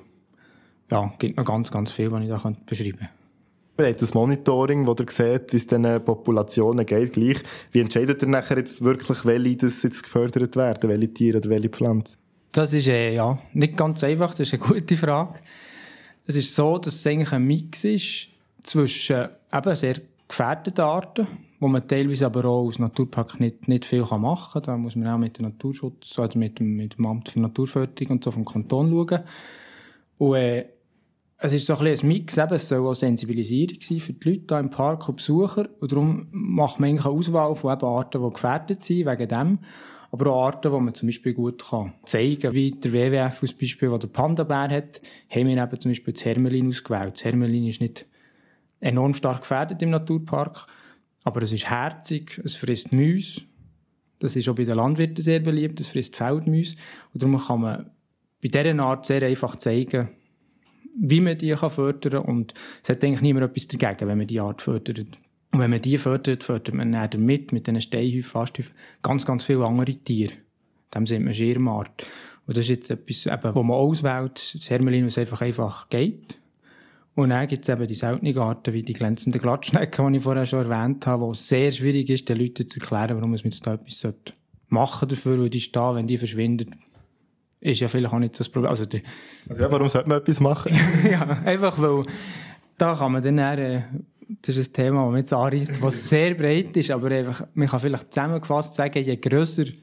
Ja, 0.90 1.14
gibt 1.20 1.38
noch 1.38 1.46
ganz, 1.46 1.70
ganz 1.70 1.92
viel, 1.92 2.12
was 2.12 2.24
ich 2.24 2.30
da 2.30 2.56
beschreiben 2.66 2.98
könnte. 2.98 3.10
Wir 3.76 3.86
haben 3.86 3.98
das 4.00 4.14
Monitoring, 4.16 4.88
wo 4.88 4.96
ihr 4.98 5.06
seht, 5.08 5.54
wie 5.54 5.58
es 5.58 5.68
diesen 5.68 6.04
Populationen 6.04 6.84
geht, 6.84 7.14
gleich. 7.14 7.38
Wie 7.72 7.80
entscheidet 7.80 8.24
ihr 8.24 8.28
nachher 8.28 8.58
jetzt 8.58 8.84
wirklich, 8.84 9.24
welche 9.24 9.58
das 9.58 9.84
jetzt 9.84 10.02
gefördert 10.02 10.56
werden, 10.56 10.90
welche 10.90 11.14
Tiere 11.14 11.38
oder 11.38 11.50
welche 11.52 11.70
Pflanzen? 11.70 12.18
Das 12.52 12.74
ist 12.74 12.88
äh, 12.88 13.14
ja, 13.14 13.38
nicht 13.54 13.78
ganz 13.78 14.04
einfach, 14.04 14.32
das 14.34 14.52
ist 14.52 14.54
eine 14.56 14.64
gute 14.74 14.98
Frage. 14.98 15.36
Es 16.26 16.36
ist 16.36 16.56
so, 16.56 16.80
dass 16.80 16.96
es 16.96 17.06
eigentlich 17.06 17.32
ein 17.32 17.44
Mix 17.44 17.84
ist 17.84 18.30
zwischen 18.64 19.28
eben 19.54 19.76
sehr 19.76 20.02
gefährdeten 20.28 20.84
Arten, 20.84 21.28
wo 21.60 21.68
man 21.68 21.88
teilweise 21.88 22.26
aber 22.26 22.46
auch 22.46 22.68
als 22.68 22.80
Naturpark 22.80 23.40
nicht, 23.40 23.68
nicht 23.68 23.86
viel 23.86 24.02
machen 24.04 24.54
kann. 24.54 24.64
Da 24.64 24.78
muss 24.78 24.96
man 24.96 25.08
auch 25.08 25.18
mit 25.18 25.40
dem 25.40 25.46
Naturschutz 25.46 26.18
oder 26.20 26.38
mit 26.38 26.60
dem, 26.60 26.76
mit 26.76 26.98
dem 26.98 27.06
Amt 27.06 27.30
für 27.30 27.40
Naturförderung 27.40 28.12
und 28.12 28.24
so 28.24 28.32
vom 28.32 28.46
Kanton 28.46 28.92
schauen. 28.92 29.24
Und 30.20 30.36
äh, 30.36 30.66
es 31.40 31.54
ist 31.54 31.68
so 31.68 31.76
ein 31.78 31.84
bisschen 31.84 32.10
ein 32.10 32.14
Mix, 32.14 32.38
eben, 32.38 32.54
es 32.54 32.68
soll 32.68 32.86
auch 32.86 32.96
Sensibilisierung 32.96 33.78
sein 33.80 34.00
für 34.00 34.14
die 34.14 34.30
Leute 34.30 34.46
hier 34.48 34.60
im 34.60 34.70
Park 34.70 35.08
und 35.08 35.18
Besucher. 35.18 35.68
Und 35.80 35.92
darum 35.92 36.28
macht 36.32 36.80
man 36.80 36.90
eigentlich 36.90 37.06
eine 37.06 37.14
Auswahl 37.14 37.56
von 37.56 37.74
eben 37.74 37.86
Arten, 37.86 38.24
die 38.24 38.34
gefährdet 38.34 38.84
sind, 38.84 39.06
wegen 39.06 39.28
dem. 39.28 39.60
Aber 40.12 40.32
auch 40.32 40.46
Arten, 40.48 40.72
die 40.72 40.80
man 40.80 40.96
zum 40.96 41.08
Beispiel 41.08 41.34
gut 41.34 41.64
kann 41.70 41.94
zeigen 42.06 42.40
kann. 42.40 42.54
Wie 42.54 42.72
der 42.72 42.92
WWF 42.92 43.42
als 43.42 43.54
Beispiel, 43.54 43.90
der 43.90 44.00
der 44.00 44.08
Panda-Bär 44.08 44.70
hat, 44.70 45.02
haben 45.30 45.48
wir 45.48 45.62
eben 45.62 45.80
zum 45.80 45.92
Beispiel 45.92 46.14
das 46.14 46.26
Hermelin 46.26 46.70
ausgewählt. 46.70 47.16
Das 47.16 47.26
Hermelin 47.26 47.68
ist 47.68 47.82
nicht 47.82 48.08
enorm 48.80 49.14
stark 49.14 49.42
gefährdet 49.42 49.82
im 49.82 49.92
Naturpark. 49.92 50.68
Aber 51.28 51.42
es 51.42 51.52
ist 51.52 51.70
herzig, 51.70 52.40
es 52.46 52.56
frisst 52.56 52.94
Mäuse. 52.94 53.42
Das 54.20 54.38
ist 54.38 54.48
auch 54.48 54.56
bei 54.56 54.64
den 54.64 54.78
Landwirten 54.78 55.22
sehr 55.22 55.42
beliebt, 55.42 55.78
es 55.82 55.90
frisst 55.90 56.16
Feldmäuse. 56.16 56.78
Und 57.14 57.22
darum 57.22 57.38
kann 57.38 57.60
man 57.60 57.92
bei 58.42 58.48
dieser 58.48 58.80
Art 58.80 59.06
sehr 59.06 59.22
einfach 59.24 59.58
zeigen, 59.58 60.08
wie 60.98 61.20
man 61.20 61.38
die 61.38 61.54
fördern 61.54 62.14
kann. 62.14 62.22
Und 62.22 62.54
es 62.82 62.88
hat 62.88 63.04
eigentlich 63.04 63.20
niemand 63.20 63.46
etwas 63.46 63.68
dagegen, 63.68 64.08
wenn 64.08 64.20
man 64.20 64.28
die 64.28 64.40
Art 64.40 64.62
fördert. 64.62 65.00
Und 65.00 65.60
wenn 65.60 65.70
man 65.70 65.82
die 65.82 65.98
fördert, 65.98 66.46
fördert 66.46 66.74
man 66.74 66.94
dann 66.94 67.10
damit, 67.10 67.52
mit 67.52 67.68
diesen 67.68 67.82
Steinhäufen, 67.82 68.24
Fasthäufen, 68.24 68.74
ganz, 69.02 69.26
ganz 69.26 69.44
viele 69.44 69.66
andere 69.66 69.96
Tiere. 69.96 70.34
Dem 70.96 71.06
sind 71.06 71.26
wir 71.26 71.34
Schirmart. 71.34 72.08
Und 72.46 72.56
das 72.56 72.64
ist 72.64 72.70
jetzt 72.70 72.90
etwas, 72.90 73.26
eben, 73.26 73.54
wo 73.54 73.64
man 73.64 73.76
auswählt, 73.76 74.56
das 74.56 74.70
Hermelin, 74.70 75.06
was 75.06 75.18
einfach 75.18 75.42
einfach 75.42 75.90
geht. 75.90 76.40
Und 77.18 77.32
dann 77.32 77.48
gibt 77.48 77.64
es 77.64 77.70
eben 77.70 77.88
die 77.88 77.96
seltenen 77.96 78.38
Arten, 78.38 78.76
wie 78.76 78.84
die 78.84 78.94
glänzenden 78.94 79.42
Glattschnecken, 79.42 80.14
die 80.14 80.20
ich 80.20 80.24
vorher 80.24 80.46
schon 80.46 80.70
erwähnt 80.70 81.08
habe, 81.08 81.24
wo 81.24 81.32
es 81.32 81.48
sehr 81.48 81.72
schwierig 81.72 82.12
ist, 82.12 82.30
den 82.30 82.38
Leuten 82.38 82.70
zu 82.70 82.80
erklären, 82.80 83.16
warum 83.16 83.32
man 83.32 83.40
jetzt 83.40 83.66
da 83.66 83.74
etwas 83.74 84.08
machen 84.68 85.10
dafür, 85.10 85.40
weil 85.40 85.50
die 85.50 85.60
stehen, 85.60 85.96
wenn 85.96 86.06
die 86.06 86.20
verschwinden, 86.20 86.76
ist 87.60 87.80
ja 87.80 87.88
vielleicht 87.88 88.14
auch 88.14 88.20
nicht 88.20 88.40
das 88.40 88.48
Problem. 88.48 88.70
Also, 88.70 88.86
die, 88.86 89.02
also 89.50 89.64
ja, 89.64 89.72
warum 89.72 89.90
sollte 89.90 90.08
man 90.08 90.20
etwas 90.20 90.40
machen? 90.40 90.76
ja, 91.12 91.22
einfach 91.44 91.82
weil 91.82 92.06
da 92.78 92.94
kann 92.94 93.12
man 93.14 93.24
dann 93.24 93.40
äh, 93.40 93.82
das 94.44 94.56
ist 94.56 94.70
ein 94.70 94.74
Thema, 94.74 95.02
das 95.06 95.12
man 95.12 95.18
jetzt 95.18 95.34
anreißt, 95.34 95.84
das 95.84 96.10
sehr 96.10 96.36
breit 96.36 96.78
ist, 96.78 96.92
aber 96.92 97.10
einfach, 97.10 97.48
man 97.56 97.68
kann 97.68 97.80
vielleicht 97.80 98.14
zusammengefasst 98.14 98.76
sagen, 98.76 99.04
je 99.04 99.16
grösser 99.16 99.64
die 99.64 99.74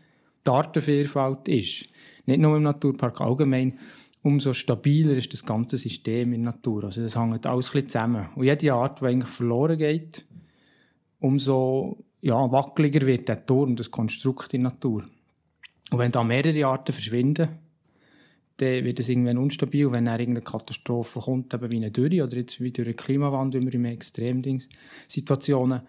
Artenvielfalt 0.44 1.48
ist, 1.48 1.86
nicht 2.26 2.38
nur 2.38 2.56
im 2.56 2.62
Naturpark 2.62 3.20
allgemein, 3.20 3.76
umso 4.24 4.54
stabiler 4.54 5.12
ist 5.16 5.32
das 5.34 5.44
ganze 5.44 5.76
System 5.76 6.32
in 6.32 6.44
der 6.44 6.52
Natur. 6.52 6.84
Also 6.84 7.02
das 7.02 7.14
hängt 7.14 7.46
alles 7.46 7.74
ein 7.74 7.86
zusammen. 7.86 8.28
Und 8.34 8.44
jede 8.44 8.72
Art, 8.72 9.00
die 9.00 9.04
eigentlich 9.04 9.30
verloren 9.30 9.78
geht, 9.78 10.24
umso 11.20 11.98
ja, 12.22 12.50
wackeliger 12.50 13.06
wird 13.06 13.28
der 13.28 13.44
Turm, 13.44 13.76
das 13.76 13.90
Konstrukt 13.90 14.54
in 14.54 14.62
der 14.62 14.72
Natur. 14.72 15.04
Und 15.90 15.98
wenn 15.98 16.10
da 16.10 16.24
mehrere 16.24 16.66
Arten 16.66 16.92
verschwinden, 16.92 17.48
dann 18.56 18.84
wird 18.84 18.98
es 18.98 19.10
irgendwann 19.10 19.36
unstabil. 19.36 19.92
Wenn 19.92 20.06
dann 20.06 20.18
irgendeine 20.18 20.44
Katastrophe 20.44 21.20
kommt, 21.20 21.52
eben 21.52 21.70
wie 21.70 21.76
eine 21.76 21.90
Dürre 21.90 22.24
oder 22.24 22.38
jetzt 22.38 22.62
wie 22.62 22.72
durch 22.72 22.88
einen 22.88 22.96
Klimawandel, 22.96 23.62
immer 23.62 23.74
in 23.74 23.84
Extremsituationen, 23.84 25.82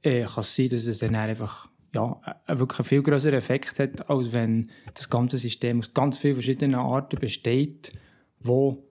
äh, 0.00 0.24
kann 0.24 0.40
es 0.40 0.56
sein, 0.56 0.70
dass 0.70 0.86
es 0.86 0.98
dann 0.98 1.14
einfach 1.14 1.67
ja, 1.94 2.20
wirklich 2.46 2.80
einen 2.80 2.86
viel 2.86 3.02
größeren 3.02 3.36
Effekt 3.36 3.78
hat, 3.78 4.08
als 4.10 4.32
wenn 4.32 4.70
das 4.94 5.08
ganze 5.08 5.38
System 5.38 5.78
aus 5.78 5.94
ganz 5.94 6.18
vielen 6.18 6.34
verschiedenen 6.34 6.74
Arten 6.74 7.18
besteht, 7.18 7.92
wo 8.40 8.84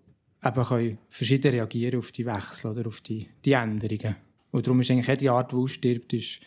eben 0.44 0.64
können 0.64 0.98
verschieden 1.10 1.52
reagieren 1.52 2.00
auf 2.00 2.12
die 2.12 2.26
Wechsel 2.26 2.72
oder 2.72 2.88
auf 2.88 3.02
die, 3.02 3.28
die 3.46 3.54
Änderungen. 3.54 4.16
Und 4.52 4.66
darum 4.66 4.80
ist 4.82 4.90
eigentlich 4.90 5.08
jede 5.08 5.32
Art, 5.32 5.52
die 5.52 5.56
ausstirbt, 5.56 6.14
ist, 6.14 6.40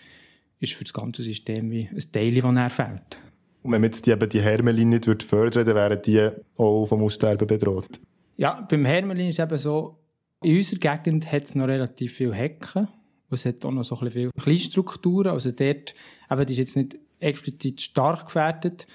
ist 0.58 0.72
für 0.72 0.84
das 0.84 0.92
ganze 0.92 1.22
System 1.22 1.70
wie 1.70 1.88
ein 1.88 2.12
Teil, 2.12 2.34
das 2.34 2.52
näher 2.52 2.70
fehlt. 2.70 3.20
Und 3.62 3.72
wenn 3.72 3.80
man 3.82 3.90
jetzt 3.90 4.06
die, 4.06 4.10
eben 4.10 4.28
die 4.28 4.40
Hermelin 4.40 4.88
nicht 4.88 5.22
fördern 5.22 5.54
würde, 5.54 5.64
dann 5.64 5.76
wären 5.76 6.02
die 6.02 6.30
auch 6.56 6.86
vom 6.86 7.02
Aussterben 7.02 7.46
bedroht? 7.46 8.00
Ja, 8.36 8.66
beim 8.68 8.86
Hermelin 8.86 9.28
ist 9.28 9.38
es 9.38 9.44
eben 9.44 9.58
so, 9.58 9.98
in 10.42 10.56
unserer 10.56 10.96
Gegend 10.96 11.30
hat 11.30 11.44
es 11.44 11.54
noch 11.54 11.68
relativ 11.68 12.14
viele 12.14 12.34
Hecken. 12.34 12.88
Und 13.30 13.36
es 13.36 13.44
hat 13.44 13.64
auch 13.64 13.70
noch 13.70 13.84
so 13.84 13.94
ein 13.96 14.06
bisschen 14.06 14.30
viele 14.32 14.42
Kleinstrukturen. 14.42 15.32
Also 15.32 15.50
dort, 15.52 15.94
eben, 16.30 16.46
die 16.46 16.52
ist 16.52 16.58
jetzt 16.58 16.76
nicht 16.76 16.98
explizit 17.20 17.80
stark 17.80 18.26
gefährdet. 18.26 18.86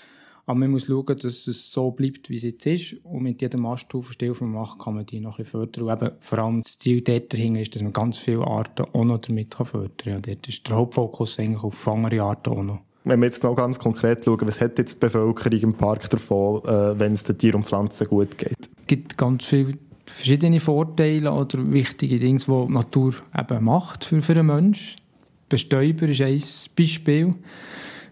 Aber 0.48 0.60
man 0.60 0.72
muss 0.72 0.86
schauen, 0.86 1.18
dass 1.18 1.48
es 1.48 1.72
so 1.72 1.89
bleibt, 1.92 2.30
wie 2.30 2.36
es 2.36 2.44
jetzt 2.44 2.65
ist. 2.65 2.98
Und 3.04 3.24
mit 3.24 3.42
jedem 3.42 3.65
Asthaufen 3.65 4.13
still 4.13 4.36
vom 4.36 4.51
macht, 4.51 4.80
kann 4.80 4.94
man 4.94 5.06
die 5.06 5.20
noch 5.20 5.39
ein 5.39 5.44
bisschen 5.44 5.60
fördern. 5.60 5.84
Und 5.84 6.04
eben, 6.04 6.15
vor 6.20 6.39
allem 6.39 6.62
das 6.62 6.77
Ziel 6.77 7.01
dort 7.01 7.34
dahinter 7.34 7.62
ist, 7.62 7.74
dass 7.74 7.82
man 7.82 7.94
ganz 7.94 8.18
viele 8.18 8.46
Arten 8.46 8.86
auch 8.94 9.06
noch 9.06 9.20
damit 9.20 9.56
fördern 9.56 9.92
kann. 9.98 10.13
Ja, 10.13 10.20
dort 10.20 10.48
ist 10.48 10.68
der 10.68 10.75
Hauptfokus 10.75 11.39
eigentlich 11.39 11.63
auf 11.63 11.88
andere 11.88 12.22
Arten 12.22 12.50
auch 12.51 12.63
noch. 12.63 12.80
Wenn 13.06 13.20
wir 13.20 13.27
jetzt 13.27 13.44
noch 13.44 13.56
ganz 13.56 13.77
konkret 13.77 14.25
schauen, 14.25 14.48
was 14.48 14.60
hat 14.60 14.80
jetzt 14.80 14.96
die 14.96 15.00
Bevölkerung 15.00 15.60
im 15.60 15.74
Park 15.75 16.10
davon, 16.10 16.63
äh, 16.65 17.00
wenn 17.00 17.13
es 17.13 17.24
den 17.24 17.38
Tieren 17.38 17.58
und 17.58 17.65
Pflanzen 17.65 18.08
gut 18.08 18.38
geht? 18.38 18.58
Es 18.60 18.88
gibt 18.88 19.15
ganz 19.18 19.46
viele 19.46 19.77
verschiedene 20.06 20.60
Vorteile 20.60 21.32
oder 21.32 21.72
wichtige 21.72 22.20
Dinge, 22.20 22.40
die 22.40 22.46
die 22.46 22.74
Natur 22.74 23.16
eben 23.38 23.64
macht 23.64 24.06
für, 24.06 24.22
für 24.22 24.34
einen 24.34 24.48
Menschen. 24.48 25.02
Bestäuber 25.50 26.08
ist 26.08 26.22
ein 26.22 26.42
Beispiel. 26.76 27.36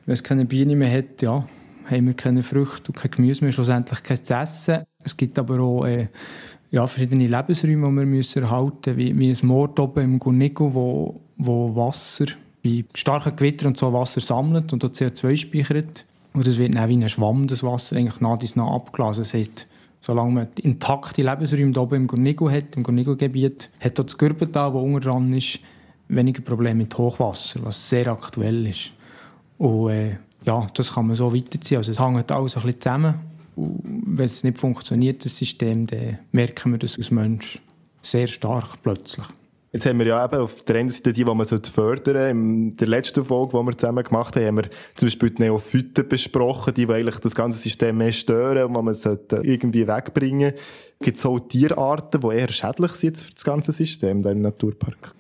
Wenn 0.05 0.13
es 0.13 0.23
keine 0.23 0.45
Bienen 0.45 0.79
mehr 0.79 0.91
hat, 0.91 1.21
ja, 1.21 1.47
haben 1.89 2.07
wir 2.07 2.13
keine 2.13 2.43
Früchte 2.43 2.91
und 2.91 2.97
kein 2.97 3.11
Gemüse 3.11 3.43
mehr, 3.43 3.51
schlussendlich 3.51 4.03
kein 4.03 4.23
zu 4.23 4.33
essen. 4.33 4.83
Es 5.03 5.15
gibt 5.15 5.39
aber 5.39 5.59
auch 5.59 5.85
äh, 5.85 6.07
ja, 6.71 6.85
verschiedene 6.87 7.27
Lebensräume, 7.27 8.05
die 8.05 8.11
wir 8.35 8.43
erhalten 8.43 8.95
müssen, 8.95 8.97
wie, 8.97 9.19
wie 9.19 9.29
ein 9.29 9.47
Moor 9.47 9.77
oben 9.79 10.03
im 10.03 10.19
Gurnico, 10.19 10.73
wo, 10.73 11.21
wo 11.37 11.75
Wasser 11.75 12.25
bei 12.63 12.85
starken 12.93 13.35
Gewitter 13.35 13.67
und 13.67 13.77
so 13.77 13.91
Wasser 13.93 14.21
sammelt 14.21 14.71
und 14.73 14.83
dort 14.83 14.95
CO2 14.95 15.35
speichert. 15.35 16.05
Und 16.33 16.47
das 16.47 16.57
wird 16.57 16.73
dann 16.75 16.89
wie 16.89 16.97
ein 16.97 17.09
Schwamm, 17.09 17.47
das 17.47 17.63
Wasser, 17.63 17.95
eigentlich 17.95 18.21
nach 18.21 18.31
und 18.31 18.55
nach 18.55 18.71
abgelassen. 18.71 19.21
Das 19.21 19.33
heisst, 19.33 19.67
solange 20.03 20.31
man 20.33 20.47
intakte 20.61 21.21
Lebensräume 21.21 21.79
oben 21.79 21.95
im 21.95 22.07
Gornigo 22.07 22.51
hat, 22.51 22.75
im 22.75 22.83
Gornigo-Gebiet, 22.83 23.69
hat 23.79 23.97
dort 23.97 24.09
das 24.09 24.17
Gürbental, 24.17 24.73
das 24.73 24.81
unten 24.81 24.99
dran 24.99 25.33
ist, 25.33 25.59
weniger 26.09 26.41
Probleme 26.41 26.79
mit 26.79 26.97
Hochwasser, 26.97 27.61
was 27.63 27.89
sehr 27.89 28.07
aktuell 28.07 28.67
ist. 28.67 28.91
Und 29.57 29.91
äh, 29.91 30.17
ja, 30.43 30.67
das 30.73 30.93
kann 30.93 31.07
man 31.07 31.15
so 31.15 31.33
weiterziehen. 31.33 31.77
Also 31.77 31.93
es 31.93 31.99
hängt 32.01 32.29
alles 32.33 32.57
ein 32.57 32.63
bisschen 32.63 32.81
zusammen. 32.81 33.13
Und 33.55 33.81
wenn 33.83 34.25
es 34.25 34.43
nicht 34.43 34.59
funktioniert, 34.59 35.23
das 35.23 35.37
System, 35.37 35.87
dann 35.87 36.19
merken 36.33 36.73
wir 36.73 36.79
das 36.79 36.97
als 36.97 37.09
Mensch 37.09 37.61
sehr 38.01 38.27
stark 38.27 38.81
plötzlich. 38.83 39.25
Jetzt 39.73 39.87
haben 39.87 39.97
wir 39.97 40.05
ja 40.05 40.23
eben 40.23 40.35
auf 40.35 40.61
der 40.61 40.75
einen 40.75 40.89
Seite 40.89 41.11
die, 41.13 41.23
die 41.23 41.25
man 41.25 41.43
fördern 41.43 41.63
sollte. 41.63 42.11
In 42.11 42.77
der 42.77 42.87
letzten 42.87 43.23
Folge, 43.23 43.57
die 43.57 43.65
wir 43.65 43.75
zusammen 43.75 44.03
gemacht 44.03 44.35
haben, 44.35 44.45
haben 44.45 44.57
wir 44.57 44.69
zum 44.95 45.07
Beispiel 45.07 45.31
die 45.31 45.41
Neophyten 45.41 46.07
besprochen, 46.07 46.75
die, 46.75 46.85
die 46.85 46.93
eigentlich 46.93 47.17
das 47.17 47.33
ganze 47.33 47.57
System 47.57 47.97
mehr 47.97 48.11
stören 48.11 48.67
und 48.67 48.75
die 48.75 48.81
man 48.83 48.93
sollte 48.93 49.37
irgendwie 49.43 49.87
wegbringen 49.87 50.53
Gibt 50.99 51.17
es 51.17 51.25
auch 51.25 51.39
Tierarten, 51.39 52.21
die 52.21 52.35
eher 52.35 52.51
schädlich 52.51 52.91
sind 52.91 53.17
für 53.17 53.33
das 53.33 53.43
ganze 53.43 53.71
System 53.71 54.21
da 54.21 54.29
im 54.29 54.41
Naturpark? 54.41 55.15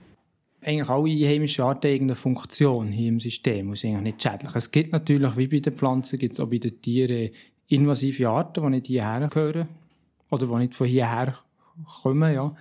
Eigentlich 0.61 0.89
alle 0.89 1.09
einheimischen 1.09 1.65
Arten 1.65 1.91
haben 1.91 2.03
eine 2.03 2.15
Funktion 2.15 2.87
hier 2.89 3.09
im 3.09 3.19
System 3.19 3.69
und 3.69 3.77
sind 3.77 3.95
eigentlich 3.95 4.13
nicht 4.13 4.23
schädlich. 4.23 4.55
Es 4.55 4.69
gibt 4.69 4.91
natürlich, 4.93 5.35
wie 5.35 5.47
bei 5.47 5.59
den 5.61 5.75
Pflanzen, 5.75 6.19
gibt 6.19 6.33
es 6.33 6.39
auch 6.39 6.47
bei 6.47 6.59
den 6.59 6.79
Tieren 6.79 7.31
invasive 7.69 8.29
Arten, 8.29 8.63
die 8.63 8.69
nicht 8.69 8.85
hierher 8.85 9.27
gehören 9.27 9.67
oder 10.29 10.45
die 10.45 10.55
nicht 10.57 10.75
von 10.75 10.87
hierher 10.87 11.39
kommen. 12.03 12.33
Ja. 12.33 12.55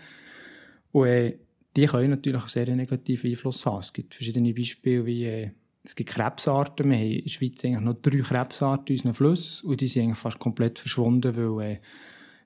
Und, 0.91 1.07
äh, 1.07 1.37
die 1.77 1.87
können 1.87 2.11
natürlich 2.11 2.45
sehr 2.45 2.75
negativen 2.75 3.31
Einfluss 3.31 3.65
haben. 3.67 3.81
Es 3.81 3.93
gibt 3.93 4.15
verschiedene 4.15 4.53
Beispiele, 4.53 5.07
wie 5.07 5.25
äh, 5.25 5.51
es 5.85 5.95
gibt 5.97 6.11
Krebsarten. 6.11 6.91
Wir 6.91 6.97
haben 6.97 7.11
in 7.11 7.23
der 7.25 7.31
Schweiz 7.31 7.65
eigentlich 7.65 7.81
noch 7.81 7.95
drei 8.01 8.19
Krebsarten 8.19 8.89
in 8.89 8.95
unseren 8.95 9.15
Flüssen 9.15 9.69
und 9.69 9.81
die 9.81 9.89
sind 9.89 10.03
eigentlich 10.05 10.19
fast 10.19 10.39
komplett 10.39 10.79
verschwunden, 10.79 11.37
weil 11.37 11.73
äh, 11.73 11.79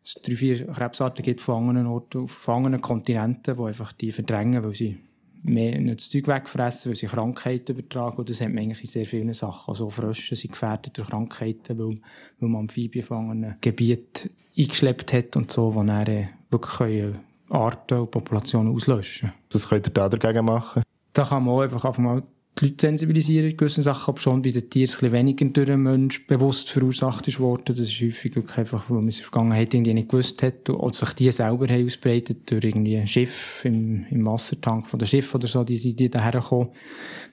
es 0.05 0.15
drei, 0.23 0.37
vier 0.37 0.67
Krebsarten 0.67 1.25
gibt 1.25 1.41
von 1.41 1.69
anderen 1.69 1.89
Orten, 1.89 2.29
von 2.29 2.55
anderen 2.55 2.81
Kontinenten, 2.81 3.57
die 3.57 3.63
einfach 3.63 3.93
die 3.93 4.13
verdrängen, 4.13 4.63
weil 4.63 4.75
sie 4.75 4.99
mehr 5.43 5.79
nicht 5.81 6.01
das 6.01 6.11
Zeug 6.11 6.29
wegfressen, 6.29 6.91
weil 6.91 6.97
sie 6.97 7.07
Krankheiten 7.07 7.73
übertragen. 7.73 8.17
Und 8.17 8.31
das 8.31 8.41
hat 8.41 8.49
man 8.49 8.59
eigentlich 8.59 8.81
in 8.81 8.87
sehr 8.87 9.07
vielen 9.07 9.33
Sachen. 9.33 9.71
Also 9.71 9.91
Frösche 9.91 10.37
sind 10.37 10.53
gefährdet 10.53 10.97
durch 10.97 11.09
Krankheiten, 11.09 11.79
weil, 11.79 11.97
weil 12.39 12.49
man 12.49 12.63
Amphibien 12.63 13.05
von 13.05 13.31
einem 13.31 13.55
Gebiet 13.61 14.31
eingeschleppt 14.57 15.13
hat 15.13 15.37
und 15.37 15.53
so, 15.53 15.75
wo 15.75 15.83
dann 15.83 16.07
äh, 16.07 16.29
wirklich 16.51 16.77
können, 16.77 17.19
Arten 17.51 18.01
und 18.01 18.11
Populationen 18.11 18.75
auslöschen. 18.75 19.33
Was 19.53 19.69
könnt 19.69 19.87
ihr 19.87 19.93
da 19.93 20.09
dagegen 20.09 20.45
machen? 20.45 20.83
Da 21.13 21.25
kann 21.25 21.45
man 21.45 21.55
auch 21.55 21.61
einfach, 21.61 21.85
einfach 21.85 22.03
mal 22.03 22.23
die 22.59 22.67
Leute 22.67 22.87
sensibilisieren 22.87 23.51
in 23.51 23.57
gewissen 23.57 23.83
Sachen, 23.83 24.13
aber 24.13 24.21
schon 24.21 24.43
bei 24.43 24.51
den 24.51 24.71
Tieren 24.71 24.89
ein 24.89 24.93
bisschen 24.93 25.13
weniger 25.13 25.45
durch 25.47 25.71
einen 25.71 25.83
Mensch 25.83 26.27
bewusst 26.27 26.71
verursacht 26.71 27.29
ist 27.29 27.39
worden. 27.39 27.77
Das 27.77 27.89
ist 27.89 28.01
häufig 28.01 28.35
wirklich 28.35 28.57
einfach, 28.57 28.89
weil 28.89 28.99
man 28.99 29.09
es 29.09 29.17
in 29.17 29.23
der 29.23 29.31
Vergangenheit 29.31 29.75
irgendwie 29.75 29.95
nicht 29.95 30.09
gewusst 30.09 30.43
hat 30.43 30.71
oder 30.71 30.95
sich 30.95 31.13
die 31.15 31.31
selber 31.31 31.67
haben 31.69 31.85
ausbreitet 31.85 32.51
durch 32.51 32.65
irgendwie 32.65 32.97
ein 32.97 33.09
Schiff 33.09 33.63
im, 33.65 34.07
im 34.11 34.25
Wassertank 34.25 34.89
von 34.89 34.99
der 34.99 35.07
Schiff 35.07 35.35
oder 35.35 35.49
so, 35.49 35.65
die, 35.65 35.79
die, 35.79 35.95
die 35.95 36.09
daher 36.09 36.41
kommen. 36.41 36.71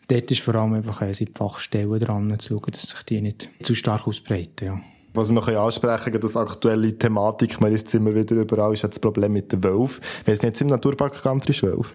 Dort 0.10 0.30
ist 0.30 0.42
vor 0.42 0.56
allem 0.56 0.74
einfach 0.74 1.02
äh, 1.02 1.14
die 1.14 1.30
Fachstellen 1.34 2.00
dran, 2.00 2.38
zu 2.40 2.56
schauen, 2.56 2.72
dass 2.72 2.90
sich 2.90 3.04
die 3.04 3.22
nicht 3.22 3.50
zu 3.62 3.76
stark 3.76 4.08
ausbreiten. 4.08 4.66
Ja. 4.66 4.82
Was 5.16 5.30
wir 5.30 5.36
noch 5.36 5.48
ansprechen 5.48 6.06
können, 6.06 6.22
das 6.22 6.36
aktuelle 6.36 6.98
Thematik, 6.98 7.62
man 7.62 7.72
ist 7.72 7.94
immer 7.94 8.16
wieder 8.16 8.36
überall, 8.36 8.74
ist 8.74 8.84
das 8.84 9.00
Problem 9.00 9.34
mit 9.34 9.52
den 9.52 9.64
Wölfen. 9.64 10.04
Wir 10.26 10.36
sind 10.36 10.50
jetzt 10.50 10.62
im 10.62 10.68
Naturpark 10.68 11.22
Country 11.22 11.54
Wölfe. 11.62 11.94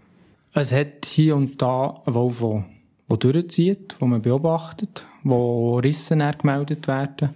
Es 0.55 0.73
hat 0.73 1.05
hier 1.05 1.35
und 1.35 1.61
da 1.61 2.01
einen 2.07 2.15
Wolf, 2.15 2.39
der, 2.39 2.65
der 3.11 3.17
durchzieht, 3.17 4.01
den 4.01 4.11
man 4.11 4.23
beobachtet, 4.23 5.05
wo 5.25 5.79
Rissen 5.79 6.23
gemeldet 6.39 6.87
werden. 6.87 7.31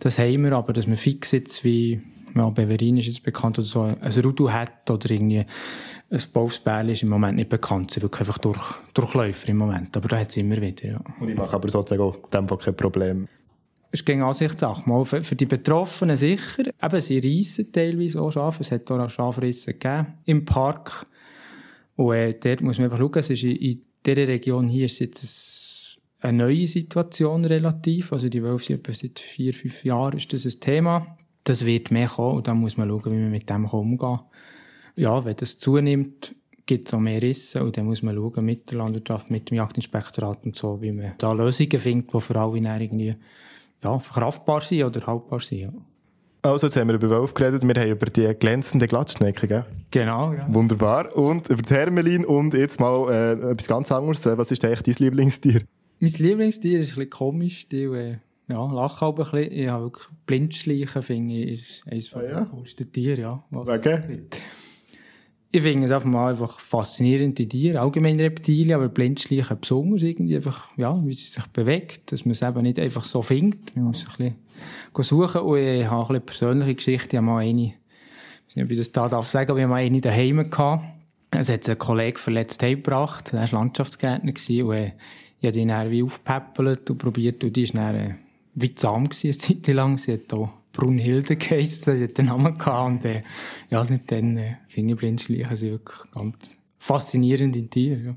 Das 0.00 0.18
haben 0.18 0.42
wir, 0.42 0.52
aber 0.52 0.72
dass 0.72 0.88
man 0.88 0.96
fix 0.96 1.30
jetzt 1.30 1.62
wie, 1.62 2.00
ja, 2.34 2.50
Beverin 2.50 2.96
ist 2.96 3.06
jetzt 3.06 3.22
bekannt, 3.22 3.56
oder 3.58 3.66
so, 3.66 3.82
ein 3.82 4.20
Rudu 4.24 4.50
hat 4.50 4.90
oder 4.90 5.10
irgendwie 5.10 5.44
ein 6.10 6.22
Wolfsbärli 6.32 6.92
ist 6.92 7.04
im 7.04 7.08
Moment 7.08 7.36
nicht 7.36 7.50
bekannt. 7.50 7.92
Sie 7.92 8.02
wirklich 8.02 8.22
einfach 8.22 8.38
durch, 8.38 8.60
Durchläufer 8.94 9.48
im 9.48 9.58
Moment. 9.58 9.96
Aber 9.96 10.08
da 10.08 10.18
hat 10.18 10.30
es 10.30 10.36
immer 10.38 10.60
wieder, 10.60 10.88
ja. 10.88 11.00
Und 11.20 11.28
ich 11.28 11.36
mache 11.36 11.54
aber 11.54 11.68
sozusagen 11.68 12.02
auch 12.02 12.16
dem 12.30 12.48
Fall 12.48 12.58
kein 12.58 12.74
Problem 12.74 13.28
ist 13.92 14.06
gegen 14.06 14.22
Ansichtssache. 14.22 14.88
Mal 14.88 15.04
für, 15.04 15.22
für 15.22 15.36
die 15.36 15.46
Betroffenen 15.46 16.16
sicher. 16.16 16.64
Eben, 16.82 17.00
sie 17.00 17.18
reissen 17.18 17.72
teilweise 17.72 18.20
auch 18.20 18.30
Schafe. 18.30 18.62
Es 18.62 18.70
hat 18.70 18.90
auch 18.90 19.10
Schafrissen 19.10 19.78
gegeben 19.78 20.18
im 20.24 20.44
Park. 20.44 21.06
Und 21.96 22.14
äh, 22.14 22.34
dort 22.34 22.62
muss 22.62 22.78
man 22.78 22.86
einfach 22.86 22.98
schauen, 22.98 23.18
es 23.18 23.30
ist 23.30 23.42
in, 23.42 23.56
in 23.56 23.82
dieser 24.06 24.28
Region 24.28 24.68
hier 24.68 24.86
ist 24.86 25.00
jetzt 25.00 25.98
eine 26.20 26.44
neue 26.44 26.66
Situation 26.66 27.44
relativ. 27.44 28.12
Also 28.12 28.28
die 28.28 28.42
Wölfe 28.42 28.64
sind 28.64 28.86
seit 28.86 29.18
vier, 29.18 29.52
fünf 29.52 29.84
Jahren 29.84 30.16
ist 30.16 30.32
das 30.32 30.44
ein 30.44 30.60
Thema. 30.60 31.16
Das 31.44 31.64
wird 31.64 31.90
mehr 31.90 32.08
kommen 32.08 32.36
und 32.36 32.48
dann 32.48 32.58
muss 32.58 32.76
man 32.76 32.88
schauen, 32.88 33.12
wie 33.12 33.18
man 33.18 33.30
mit 33.30 33.48
dem 33.48 33.64
umgehen 33.64 34.20
Ja, 34.96 35.24
wenn 35.24 35.36
das 35.36 35.58
zunimmt, 35.58 36.34
gibt 36.66 36.86
es 36.86 36.94
auch 36.94 37.00
mehr 37.00 37.20
Risse 37.20 37.64
und 37.64 37.76
dann 37.76 37.86
muss 37.86 38.02
man 38.02 38.14
schauen 38.14 38.44
mit 38.44 38.70
der 38.70 38.78
Landwirtschaft, 38.78 39.30
mit 39.30 39.50
dem 39.50 39.56
Jagdinspektorat 39.56 40.44
und 40.44 40.54
so, 40.54 40.80
wie 40.80 40.92
man 40.92 41.14
da 41.18 41.32
Lösungen 41.32 41.78
findet, 41.78 42.14
die 42.14 42.20
für 42.20 42.36
alle 42.36 42.58
irgendwie 42.58 43.16
ja, 43.82 43.98
verkraftbar 43.98 44.60
sind 44.60 44.84
oder 44.84 45.06
haltbar 45.06 45.40
sind. 45.40 45.60
Ja. 45.60 45.72
Also, 46.42 46.66
jetzt 46.66 46.76
haben 46.76 46.88
wir 46.88 46.94
über 46.94 47.10
Wolf 47.10 47.34
geredet, 47.34 47.62
wir 47.62 47.74
haben 47.74 47.90
über 47.90 48.06
die 48.06 48.34
glänzende 48.34 48.88
Glattschnecke, 48.88 49.46
gell? 49.46 49.64
Genau, 49.90 50.32
ja. 50.32 50.46
Wunderbar. 50.48 51.14
Und 51.14 51.50
über 51.50 51.60
die 51.60 51.74
Hermelin 51.74 52.24
und 52.24 52.54
jetzt 52.54 52.80
mal 52.80 53.10
äh, 53.10 53.50
etwas 53.50 53.68
ganz 53.68 53.92
anderes. 53.92 54.24
Was 54.24 54.50
ist 54.50 54.64
eigentlich 54.64 54.96
dein 54.96 55.04
Lieblingstier? 55.04 55.62
Mein 55.98 56.12
Lieblingstier 56.12 56.80
ist 56.80 56.92
ein 56.92 56.94
bisschen 56.94 57.10
komisch, 57.10 57.68
die 57.68 57.82
äh, 57.82 58.16
ja, 58.48 58.72
lache 58.72 59.04
aber 59.04 59.26
ein 59.26 59.30
bisschen. 59.32 59.52
Ich 59.52 59.68
habe 59.68 59.84
wirklich 59.84 60.06
Blindschleichen, 60.24 61.02
finde 61.02 61.34
ich, 61.34 61.60
ist 61.60 61.86
eines 61.86 62.14
ah, 62.14 62.22
ja? 62.22 62.28
der 62.28 62.46
coolsten 62.46 62.90
Tiere, 62.90 63.20
ja. 63.20 63.44
Wegen? 63.50 64.28
Ich 65.52 65.62
finde 65.62 65.86
es 65.86 65.90
einfach 65.90 66.08
mal 66.08 66.30
einfach 66.30 66.60
faszinierende 66.60 67.48
Tiere, 67.48 67.80
allgemein 67.80 68.20
Reptilien, 68.20 68.74
aber 68.74 68.88
Blindschleichen 68.88 69.58
besonders 69.60 70.02
irgendwie 70.02 70.36
einfach, 70.36 70.68
ja, 70.76 70.96
wie 71.04 71.12
sie 71.12 71.24
sich 71.24 71.44
bewegt, 71.48 72.12
dass 72.12 72.24
man 72.24 72.32
es 72.32 72.42
eben 72.42 72.62
nicht 72.62 72.78
einfach 72.78 73.04
so 73.04 73.20
findet. 73.20 73.74
Man 73.74 73.86
muss 73.86 74.06
ein 74.18 74.36
bisschen 74.94 75.04
suchen 75.04 75.40
und 75.40 75.58
ich 75.58 75.86
habe 75.86 76.10
eine 76.10 76.20
persönliche 76.20 76.76
Geschichte. 76.76 77.08
Ich 77.08 77.16
habe 77.16 77.26
mal 77.26 77.38
eine, 77.38 77.62
ich 77.62 77.74
weiß 78.46 78.56
nicht, 78.56 78.64
ob 78.64 78.70
ich 78.70 78.78
das 78.78 78.92
da 78.92 79.08
darf 79.08 79.28
sagen, 79.28 79.50
aber 79.50 79.58
ich 79.58 79.64
habe 79.64 79.72
mal 79.72 79.82
eine 79.82 80.00
daheim 80.00 80.48
gehabt. 80.48 80.84
Es 81.32 81.48
hat 81.48 81.68
einen 81.68 81.78
Kollegen 81.78 82.18
verletzt 82.18 82.62
heimgebracht, 82.62 83.32
er 83.32 83.40
war 83.40 83.50
Landschaftsgärtner 83.50 84.32
und 84.32 84.72
äh, 84.72 84.92
ich 85.40 85.48
habe 85.48 85.58
ihn 85.58 85.68
dann 85.68 85.90
wie 85.90 86.02
aufgepäppelt 86.04 86.90
und 86.90 86.98
probiert 86.98 87.42
und 87.42 87.56
die 87.56 87.62
ist 87.62 87.74
dann 87.74 87.94
äh, 87.94 88.14
wie 88.54 88.74
zahm 88.74 89.08
gewesen, 89.08 89.28
eine 89.28 89.62
Zeit 89.62 89.74
lang. 89.74 89.98
Sie 89.98 90.12
hat 90.12 90.32
auch 90.32 90.50
Brunhilde 90.72 91.36
geheißen, 91.36 91.96
die 91.96 92.04
hat 92.04 92.18
den 92.18 92.26
Namen 92.26 92.56
gehabt. 92.56 92.90
Und, 92.90 93.04
äh, 93.04 93.22
ja, 93.70 93.84
seitdem 93.84 94.36
äh, 94.36 94.56
Fingerblindschleichen 94.68 95.56
sind 95.56 95.72
wirklich 95.72 96.10
ganz 96.12 96.50
faszinierende 96.78 97.66
Tiere. 97.66 98.00
Ja. 98.00 98.16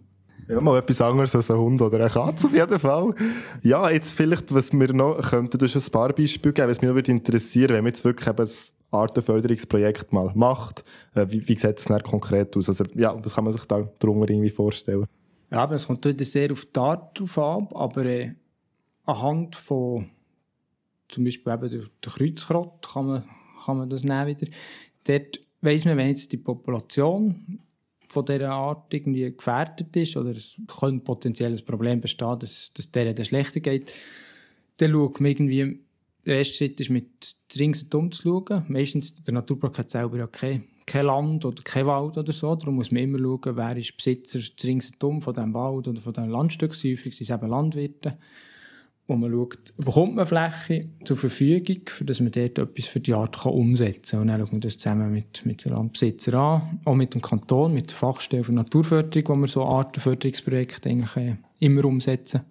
Ja, 0.50 0.60
mal 0.60 0.78
etwas 0.78 1.00
anderes 1.02 1.34
als 1.36 1.50
ein 1.50 1.58
Hund 1.58 1.82
oder 1.82 2.00
eine 2.00 2.10
Katze 2.10 2.48
auf 2.48 2.54
jeden 2.54 2.80
Fall. 2.80 3.16
Ja, 3.62 3.90
jetzt 3.90 4.16
vielleicht, 4.16 4.54
was 4.54 4.74
wir 4.74 4.94
noch 4.94 5.22
könnten, 5.22 5.58
du 5.58 5.68
schon 5.68 5.82
ein 5.82 5.92
paar 5.92 6.12
Beispiele 6.12 6.54
geben, 6.54 6.70
was 6.70 6.82
mich 6.82 6.94
würde 6.94 7.12
interessieren, 7.12 7.70
wenn 7.70 7.84
man 7.84 7.94
jetzt 7.94 8.04
wirklich 8.04 8.28
eben 8.28 8.44
ein 8.44 8.50
Artenförderungsprojekt 8.92 10.12
mal 10.12 10.32
macht, 10.36 10.84
äh, 11.16 11.26
wie, 11.30 11.48
wie 11.48 11.58
sieht 11.58 11.80
es 11.80 11.86
dann 11.86 12.04
konkret 12.04 12.58
aus? 12.58 12.68
Also, 12.68 12.84
ja, 12.94 13.16
was 13.24 13.36
kann 13.36 13.46
man 13.46 13.54
sich 13.54 13.66
da 13.66 13.88
darunter 14.00 14.30
irgendwie 14.30 14.50
vorstellen? 14.50 15.06
Ja, 15.50 15.60
aber 15.60 15.76
es 15.76 15.88
kommt 15.88 16.04
wieder 16.06 16.26
sehr 16.26 16.52
auf 16.52 16.66
die 16.66 16.80
Art 16.80 17.18
drauf 17.18 17.38
ab, 17.38 17.76
aber 17.76 18.06
äh, 18.06 18.34
anhand 19.06 19.56
von 19.56 20.10
zum 21.14 21.24
Beispiel 21.24 21.54
eben 21.54 21.70
der 22.04 22.12
Kreuzkrott 22.12 22.88
kann 22.94 23.08
man, 23.08 23.24
kann 23.66 23.78
man 23.78 23.90
das 23.90 24.04
nehmen 24.04 24.28
wieder. 24.28 24.48
Dort 25.04 25.40
weiss 25.62 25.86
man, 25.86 25.98
wenn 25.98 26.10
jetzt 26.10 26.32
die 26.32 26.38
Population 26.38 27.60
von 28.08 28.26
dieser 28.26 28.52
Art 28.52 28.94
irgendwie 28.94 29.36
gefährdet 29.36 29.96
ist 29.96 30.18
oder 30.18 30.32
es 30.32 30.56
könnte 30.80 31.04
potenziell 31.04 31.52
ein 31.52 31.66
Problem 31.66 32.02
bestehen, 32.02 32.38
dass, 32.40 32.72
dass 32.74 32.92
denen 32.92 33.24
schlechter 33.26 33.60
geht, 33.60 33.92
dann 34.78 34.92
schaut 34.92 35.20
man 35.20 35.32
irgendwie 35.32 35.80
Der 36.26 36.38
erste 36.38 36.56
Schritt 36.56 36.80
ist, 36.80 36.90
mit 36.90 37.36
ringsherum 37.58 38.12
zu 38.12 38.24
schauen. 38.24 38.66
Meistens, 38.68 39.16
der 39.24 39.34
Naturpark 39.34 39.78
hat 39.80 39.92
selber 39.92 40.18
ja 40.18 40.28
kein, 40.28 40.64
kein 40.86 41.06
Land 41.06 41.44
oder 41.44 41.62
kein 41.64 41.86
Wald 41.86 42.18
oder 42.18 42.32
so. 42.32 42.56
Darum 42.56 42.76
muss 42.76 42.92
man 42.92 43.04
immer 43.04 43.20
schauen, 43.20 43.58
wer 43.58 43.78
ist 43.78 43.98
Besitzer 43.98 44.40
ringsherum 44.64 45.22
von 45.22 45.34
diesem 45.34 45.54
Wald 45.54 45.88
oder 45.88 46.02
von 46.02 46.14
diesem 46.14 46.30
Landstück. 46.30 46.72
Häufig 46.72 47.16
sind 47.16 47.22
es 47.22 47.30
eben 47.30 47.50
Landwirte 47.50 48.18
wo 49.08 49.16
man 49.16 49.32
schaut, 49.32 49.74
bekommt 49.78 50.16
man 50.16 50.26
Fläche 50.26 50.88
zur 51.04 51.18
Verfügung, 51.18 51.82
für 51.88 52.06
dass 52.06 52.22
man 52.22 52.32
dort 52.32 52.58
etwas 52.58 52.86
für 52.86 53.02
die 53.02 53.14
Art 53.14 53.42
kann 53.42 53.52
umsetzen 53.52 54.12
kann. 54.12 54.22
Und 54.22 54.28
dann 54.28 54.40
schaut 54.40 54.52
man 54.54 54.62
das 54.62 54.78
zusammen 54.78 55.12
mit, 55.12 55.46
mit 55.46 55.66
den 55.66 55.74
Landbesitzern 55.74 56.36
an, 56.36 56.80
auch 56.86 56.96
mit 56.96 57.14
dem 57.14 57.22
Kanton, 57.22 57.74
mit 57.74 57.90
der 57.90 57.98
Fachstelle 57.98 58.44
für 58.44 58.54
Naturförderung, 58.54 59.28
wo 59.28 59.42
wir 59.42 59.48
so 59.48 59.66
Artenförderungsprojekte 59.66 60.90
eigentlich 60.90 61.16
äh, 61.18 61.36
immer 61.60 61.84
umsetzen. 61.86 62.42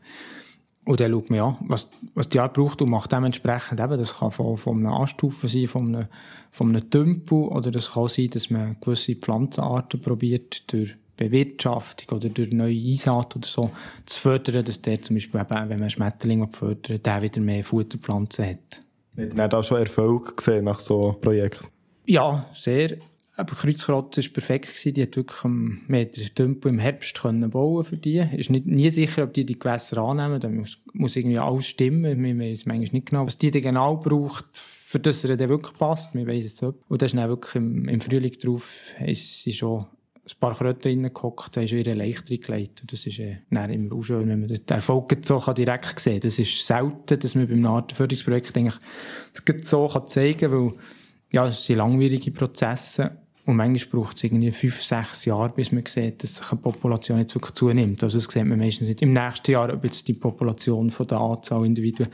Und 0.84 1.00
dann 1.00 1.12
schaut 1.12 1.30
man 1.30 1.40
an, 1.40 1.56
was, 1.60 1.90
was 2.14 2.28
die 2.28 2.40
Art 2.40 2.54
braucht 2.54 2.82
und 2.82 2.90
macht 2.90 3.12
dementsprechend 3.12 3.78
eben, 3.78 3.98
das 3.98 4.18
kann 4.18 4.32
von, 4.32 4.56
von 4.56 4.84
einer 4.84 4.96
Anstufe 4.96 5.46
sein, 5.46 5.68
von 5.68 5.94
einem, 5.94 6.08
von 6.50 6.68
einem 6.70 6.90
Tümpel, 6.90 7.38
oder 7.38 7.70
das 7.70 7.92
kann 7.92 8.08
sein, 8.08 8.30
dass 8.30 8.50
man 8.50 8.76
gewisse 8.80 9.14
Pflanzenarten 9.14 10.00
probiert, 10.00 10.70
durch 10.72 10.96
Bewirtschaftung 11.30 12.16
oder 12.16 12.28
durch 12.28 12.50
neue 12.50 12.76
Einsaat 12.76 13.36
oder 13.36 13.46
so 13.46 13.70
zu 14.06 14.20
fördern, 14.20 14.64
dass 14.64 14.82
der 14.82 15.00
zum 15.02 15.16
Beispiel, 15.16 15.40
eben, 15.40 15.68
wenn 15.68 15.80
man 15.80 15.90
Schmetterlinge 15.90 16.48
fördert, 16.50 17.04
der 17.06 17.22
wieder 17.22 17.40
mehr 17.40 17.64
Futterpflanzen 17.64 18.46
hat. 18.46 18.80
Hat 19.16 19.38
er 19.38 19.48
da 19.48 19.62
schon 19.62 19.78
Erfolg 19.78 20.36
gesehen 20.36 20.64
nach 20.64 20.80
so 20.80 21.10
einem 21.10 21.20
Projekt? 21.20 21.62
Ja, 22.06 22.46
sehr. 22.54 22.96
Aber 23.34 23.54
Kreuzkrotze 23.54 24.22
war 24.22 24.30
perfekt. 24.30 24.68
Gewesen. 24.68 24.94
Die 24.94 25.02
hat 25.02 25.16
wirklich 25.16 25.44
einen 25.44 25.82
Meter 25.88 26.22
Tümpel 26.34 26.70
im 26.70 26.78
Herbst 26.78 27.20
können 27.20 27.50
bauen 27.50 27.84
für 27.84 27.96
die. 27.96 28.18
Ist 28.36 28.50
nicht, 28.50 28.66
nie 28.66 28.90
sicher, 28.90 29.24
ob 29.24 29.32
die 29.32 29.46
die 29.46 29.58
Gewässer 29.58 29.98
annehmen. 29.98 30.40
Da 30.40 30.48
muss, 30.48 30.78
muss 30.92 31.16
irgendwie 31.16 31.38
alles 31.38 31.66
stimmen. 31.66 32.22
Wir 32.22 32.38
wissen 32.38 32.68
manchmal 32.68 32.92
nicht 32.92 33.06
genau, 33.06 33.26
was 33.26 33.38
die 33.38 33.50
dann 33.50 33.62
genau 33.62 33.96
braucht, 33.96 34.44
für 34.52 34.98
das 34.98 35.24
er 35.24 35.36
dann 35.36 35.48
wirklich 35.48 35.76
passt. 35.78 36.14
Wir 36.14 36.26
wissen 36.26 36.46
es 36.46 36.60
nicht. 36.60 36.74
Und 36.88 37.02
das 37.02 37.12
ist 37.12 37.18
dann 37.18 37.28
wirklich 37.28 37.54
im, 37.54 37.88
im 37.88 38.00
Frühling 38.00 38.32
drauf, 38.38 38.92
ist 39.04 39.42
sie 39.42 39.52
schon 39.52 39.86
ein 40.34 40.40
paar 40.40 40.54
Kröten 40.54 40.88
reingehockt, 40.88 41.56
haben 41.56 41.68
schon 41.68 41.78
ihre 41.78 41.94
Leichter 41.94 42.36
gelegt. 42.36 42.80
Und 42.80 42.92
das 42.92 43.06
ist 43.06 43.18
äh, 43.18 43.38
immer 43.50 43.94
auch 43.94 44.02
schön, 44.02 44.28
wenn 44.28 44.40
man 44.40 44.48
den 44.48 44.60
Erfolg 44.66 45.16
so 45.22 45.38
kann 45.38 45.54
direkt 45.54 46.00
sehen 46.00 46.20
kann. 46.20 46.28
Das 46.28 46.38
ist 46.38 46.66
selten, 46.66 47.18
dass 47.18 47.34
man 47.34 47.48
beim 47.48 47.66
Artenförderungsprojekt 47.66 48.56
eigentlich 48.56 48.78
das 49.32 49.68
so 49.70 49.88
kann 49.88 50.08
zeigen 50.08 50.40
kann, 50.40 50.52
weil 50.52 50.72
ja, 51.32 51.48
es 51.48 51.64
sind 51.64 51.76
langwierige 51.76 52.30
Prozesse 52.30 53.12
und 53.44 53.56
manchmal 53.56 54.02
braucht 54.02 54.16
es 54.16 54.24
irgendwie 54.24 54.52
fünf, 54.52 54.82
sechs 54.82 55.24
Jahre, 55.24 55.48
bis 55.50 55.72
man 55.72 55.84
sieht, 55.86 56.22
dass 56.22 56.36
sich 56.36 56.52
eine 56.52 56.60
Population 56.60 57.18
jetzt 57.18 57.34
wirklich 57.34 57.54
zunimmt. 57.54 58.02
Also 58.04 58.18
das 58.18 58.32
sieht 58.32 58.44
man 58.44 58.58
meistens 58.58 58.88
nicht 58.88 59.02
im 59.02 59.12
nächsten 59.12 59.50
Jahr, 59.50 59.72
ob 59.72 59.84
jetzt 59.84 60.06
die 60.06 60.14
Population 60.14 60.90
von 60.90 61.06
der 61.08 61.18
Anzahl 61.18 61.66
Individuen 61.66 62.10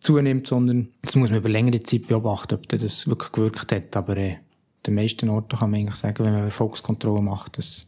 zunimmt, 0.00 0.46
sondern 0.46 0.88
das 1.02 1.16
muss 1.16 1.30
man 1.30 1.38
über 1.38 1.48
längere 1.48 1.82
Zeit 1.82 2.06
beobachten, 2.08 2.54
ob 2.54 2.68
das 2.68 3.08
wirklich 3.08 3.32
gewirkt 3.32 3.72
hat. 3.72 3.96
Aber 3.96 4.16
äh, 4.18 4.36
den 4.86 4.94
meisten 4.94 5.28
Orten 5.28 5.58
kann 5.58 5.70
man 5.70 5.80
eigentlich 5.80 5.96
sagen, 5.96 6.24
wenn 6.24 6.32
man 6.32 6.44
Erfolgskontrolle 6.44 7.22
macht, 7.22 7.58
dass, 7.58 7.86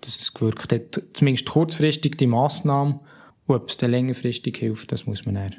dass 0.00 0.18
es 0.20 0.32
gewirkt 0.32 0.72
hat. 0.72 1.02
Zumindest 1.12 1.46
kurzfristig 1.46 2.16
die 2.16 2.26
Massnahme. 2.26 3.00
Und 3.46 3.56
ob 3.56 3.68
es 3.68 3.76
dann 3.76 3.90
längerfristig 3.90 4.56
hilft, 4.58 4.92
das 4.92 5.06
muss 5.06 5.24
man 5.24 5.34
dann, 5.36 5.56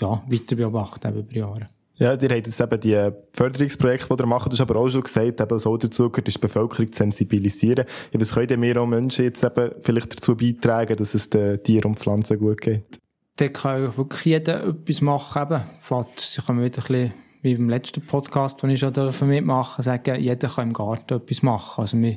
ja, 0.00 0.22
weiter 0.26 0.56
beobachten 0.56 1.16
über 1.16 1.32
Jahre. 1.32 1.68
Ja, 1.96 2.14
ihr 2.14 2.28
habt 2.28 2.46
jetzt 2.46 2.60
eben 2.60 2.80
die 2.80 3.10
Förderungsprojekte, 3.32 4.16
die 4.16 4.22
ihr 4.22 4.26
macht, 4.26 4.46
du 4.46 4.52
hast 4.52 4.60
aber 4.60 4.76
auch 4.76 4.88
schon 4.88 5.02
gesagt, 5.02 5.40
eben 5.40 5.58
so 5.60 5.76
dazu 5.76 6.10
gehört, 6.10 6.26
ist 6.26 6.38
die 6.38 6.40
Bevölkerung 6.40 6.90
zu 6.90 6.98
sensibilisieren. 6.98 7.84
Ja, 8.12 8.20
was 8.20 8.34
können 8.34 8.62
wir 8.62 8.80
auch 8.80 8.86
Menschen 8.86 9.26
jetzt 9.26 9.44
eben 9.44 9.70
vielleicht 9.80 10.16
dazu 10.16 10.36
beitragen, 10.36 10.96
dass 10.96 11.14
es 11.14 11.30
den 11.30 11.62
Tieren 11.62 11.92
und 11.92 11.98
Pflanzen 12.00 12.38
gut 12.38 12.60
geht? 12.60 12.98
Da 13.36 13.48
kann 13.48 13.96
wirklich 13.96 14.24
jeder 14.24 14.66
etwas 14.66 15.00
machen. 15.02 15.42
Eben. 15.42 16.06
Sie 16.16 16.42
können 16.42 16.64
wieder 16.64 16.82
ein 16.82 16.86
bisschen 16.88 17.12
wie 17.44 17.54
beim 17.54 17.68
letzten 17.68 18.00
Podcast, 18.00 18.62
den 18.62 18.70
ich 18.70 18.80
schon 18.80 18.94
mitmachen 19.28 19.76
durfte, 19.76 19.82
sagen, 19.82 20.20
jeder 20.20 20.48
kann 20.48 20.68
im 20.68 20.72
Garten 20.72 21.14
etwas 21.14 21.42
machen. 21.42 21.82
Also 21.82 21.96
man 21.98 22.16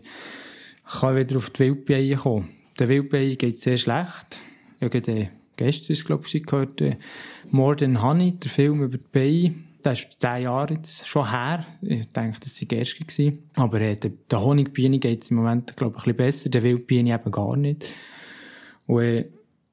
kann 0.85 1.15
wieder 1.17 1.35
auf 1.35 1.49
die 1.49 1.59
Wildbiene 1.59 2.15
kommen. 2.15 2.47
Der 2.79 2.87
Wildbiene 2.87 3.35
geht 3.35 3.59
sehr 3.59 3.75
schlecht. 3.75 4.39
Ja, 4.79 4.87
gerade 4.87 5.29
gestern 5.57 5.93
ist, 5.93 6.05
glaube 6.05 6.25
ich, 6.31 6.45
gehört, 6.45 6.79
äh, 6.79 6.95
More 7.49 7.75
Than 7.75 8.01
Honey, 8.01 8.39
der 8.39 8.49
Film 8.49 8.83
über 8.83 8.97
die 8.97 9.03
Biene. 9.11 9.55
Der 9.83 9.91
ist 9.91 10.07
zehn 10.17 10.43
Jahre 10.43 10.75
jetzt 10.75 11.05
schon 11.05 11.29
her. 11.29 11.65
Ich 11.81 12.11
denke, 12.13 12.39
das 12.39 12.61
war 12.61 12.67
gestern. 12.67 13.07
Gewesen. 13.07 13.49
Aber 13.55 13.81
äh, 13.81 13.97
der, 13.97 14.11
der 14.31 14.41
Honigbiene 14.41 14.99
geht 14.99 15.23
es 15.23 15.31
im 15.31 15.37
Moment, 15.37 15.75
glaube 15.75 15.95
ich, 15.97 16.03
ein 16.03 16.15
bisschen 16.15 16.17
besser. 16.17 16.49
Der 16.49 16.63
Wildbiene 16.63 17.13
eben 17.13 17.31
gar 17.31 17.57
nicht. 17.57 17.85
Und 18.85 19.01
äh, 19.03 19.25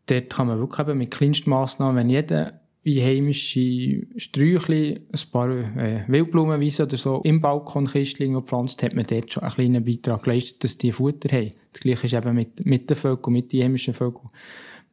dort 0.06 0.30
kann 0.30 0.48
man 0.48 0.58
wirklich 0.58 0.80
eben 0.80 0.98
mit 0.98 1.12
kleinsten 1.12 1.50
Massnahmen, 1.50 1.96
wenn 1.96 2.10
jeder 2.10 2.60
wie 2.84 3.02
heimische 3.02 4.06
Sträuchli, 4.18 5.00
ein 5.10 5.30
paar 5.32 5.50
äh, 5.50 6.04
Wildblumenwiesen 6.06 6.84
oder 6.84 6.98
so 6.98 7.22
im 7.24 7.40
Balkonkistchen 7.40 8.34
gepflanzt, 8.34 8.82
hat 8.82 8.94
man 8.94 9.06
dort 9.06 9.32
schon 9.32 9.42
einen 9.42 9.52
kleinen 9.52 9.84
Beitrag 9.84 10.22
geleistet, 10.22 10.62
dass 10.62 10.76
die 10.76 10.92
Futter 10.92 11.34
haben. 11.34 11.52
Das 11.72 11.80
Gleiche 11.80 12.06
ist 12.06 12.12
eben 12.12 12.34
mit, 12.34 12.64
mit 12.66 12.90
den 12.90 12.96
Vögeln, 12.96 13.32
mit 13.32 13.52
den 13.52 13.64
heimischen 13.64 13.94
Vögeln, 13.94 14.28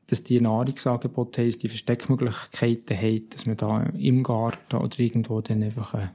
dass 0.08 0.23
die 0.23 0.39
Nahrungsangebote 0.39 1.41
haben, 1.41 1.51
die 1.51 1.67
Versteckmöglichkeiten 1.67 2.97
haben, 2.97 3.30
dass 3.30 3.45
man 3.45 3.58
da 3.58 3.84
im 3.84 4.23
Garten 4.23 4.77
oder 4.77 4.99
irgendwo 4.99 5.41
dann 5.41 5.62
einfach 5.62 5.93
äh, 5.93 5.97
ein 5.97 6.12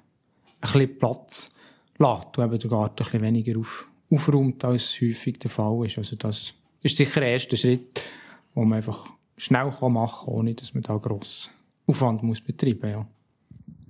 bisschen 0.60 0.98
Platz 0.98 1.54
lässt 1.98 2.38
und 2.38 2.44
eben 2.44 2.58
der 2.58 2.70
Garten 2.70 3.02
ein 3.02 3.04
bisschen 3.04 3.22
weniger 3.22 3.58
auf, 3.60 3.86
aufräumt, 4.10 4.64
als 4.64 4.98
häufig 5.02 5.40
der 5.40 5.50
Fall 5.50 5.84
ist. 5.84 5.98
Also 5.98 6.16
das 6.16 6.54
ist 6.82 6.96
sicher 6.96 7.20
der 7.20 7.32
erste 7.32 7.58
Schritt, 7.58 8.02
den 8.54 8.66
man 8.66 8.78
einfach 8.78 9.10
schnell 9.36 9.66
machen 9.66 10.24
kann, 10.24 10.34
ohne 10.34 10.54
dass 10.54 10.72
man 10.72 10.82
da 10.82 10.96
gross 10.96 11.50
Aufwand 11.86 12.22
muss 12.22 12.40
betreiben 12.40 12.90
ja. 12.90 13.06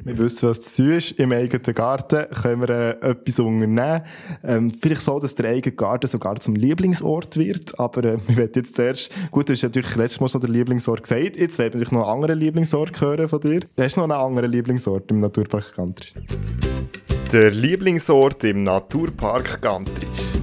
Wir 0.07 0.19
wissen, 0.19 0.49
was 0.49 0.63
zu 0.63 0.85
tun 0.85 0.93
ist. 0.93 1.13
Im 1.13 1.33
eigenen 1.33 1.75
Garten 1.75 2.27
können 2.31 2.61
wir 2.61 2.69
äh, 2.69 3.11
etwas 3.11 3.41
unternehmen. 3.41 4.03
Ähm, 4.45 4.73
vielleicht 4.81 5.03
so, 5.03 5.19
dass 5.19 5.35
der 5.35 5.51
eigene 5.51 5.75
Garten 5.75 6.07
sogar 6.07 6.37
zum 6.37 6.55
Lieblingsort 6.55 7.37
wird. 7.37 7.81
Aber 7.81 8.05
äh, 8.05 8.19
wir 8.29 8.37
werden 8.37 8.53
jetzt 8.55 8.77
zuerst, 8.77 9.11
gut, 9.33 9.49
du 9.49 9.55
hast 9.55 9.65
natürlich 9.65 9.97
letztes 9.97 10.21
Mal 10.21 10.29
schon 10.29 10.43
den 10.43 10.53
Lieblingsort 10.53 11.03
gesagt. 11.03 11.37
Jetzt 11.37 11.59
werden 11.59 11.73
wir 11.73 11.81
natürlich 11.81 11.93
noch 11.93 12.07
einen 12.07 12.23
anderen 12.23 12.39
Lieblingsort 12.39 13.01
hören 13.01 13.29
von 13.29 13.41
dir. 13.41 13.61
Du 13.61 13.83
hast 13.83 13.97
noch 13.97 14.05
einen 14.05 14.13
anderen 14.13 14.53
Lieblingsort 14.53 15.11
im 15.11 15.19
Naturpark 15.19 15.75
Gantrisch. 15.75 16.15
Der 17.33 17.51
Lieblingsort 17.51 18.45
im 18.45 18.63
Naturpark 18.63 19.61
Gantrisch. 19.61 20.37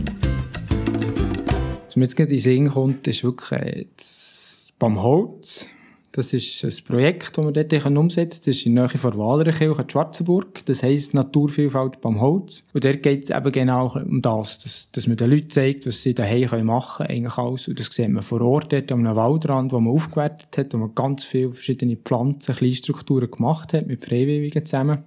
Was 1.85 1.95
mir 1.95 2.03
jetzt 2.03 2.17
gerade 2.17 2.31
in 2.31 2.37
den 2.37 2.41
Sinn 2.41 2.69
kommt, 2.69 3.07
ist 3.07 3.23
wirklich 3.23 3.51
äh, 3.61 3.85
das 3.95 4.73
Baumholz. 4.77 5.67
Das 6.15 6.31
ist 6.31 6.63
ein 6.63 6.85
Projekt, 6.85 7.39
das 7.39 7.43
wir 7.43 7.51
dort 7.51 7.85
umsetzen 7.87 8.43
können. 8.43 8.45
Das 8.45 8.47
ist 8.47 8.65
in 8.67 8.75
der 8.75 8.83
Nähe 8.83 8.97
von 8.99 9.17
Walerenkirche, 9.17 9.85
Schwarzenburg. 9.91 10.63
Das 10.65 10.83
heisst 10.83 11.15
Naturvielfalt 11.15 12.01
beim 12.01 12.21
Holz. 12.21 12.67
Und 12.71 12.85
dort 12.85 13.01
geht 13.01 13.23
es 13.23 13.35
eben 13.35 13.51
genau 13.51 13.91
um 13.95 14.21
das, 14.21 14.59
dass, 14.59 14.91
dass 14.91 15.07
man 15.07 15.17
den 15.17 15.31
Leuten 15.31 15.49
zeigt, 15.49 15.87
was 15.87 16.03
sie 16.03 16.13
daheim 16.13 16.67
machen 16.67 17.07
können, 17.07 17.17
eigentlich 17.17 17.37
alles. 17.39 17.67
Und 17.67 17.79
das 17.79 17.87
sieht 17.87 18.09
man 18.09 18.21
vor 18.21 18.41
Ort 18.41 18.71
dort 18.71 18.91
an 18.91 19.07
einem 19.07 19.15
Waldrand, 19.15 19.71
wo 19.71 19.79
man 19.79 19.91
aufgewertet 19.91 20.55
hat, 20.55 20.73
wo 20.75 20.77
man 20.77 20.93
ganz 20.93 21.25
viele 21.25 21.51
verschiedene 21.51 21.97
Pflanzen, 21.97 22.55
Kleinstrukturen 22.55 23.31
gemacht 23.31 23.73
hat, 23.73 23.87
mit 23.87 24.05
Freiwilligen 24.05 24.67
zusammen. 24.67 24.99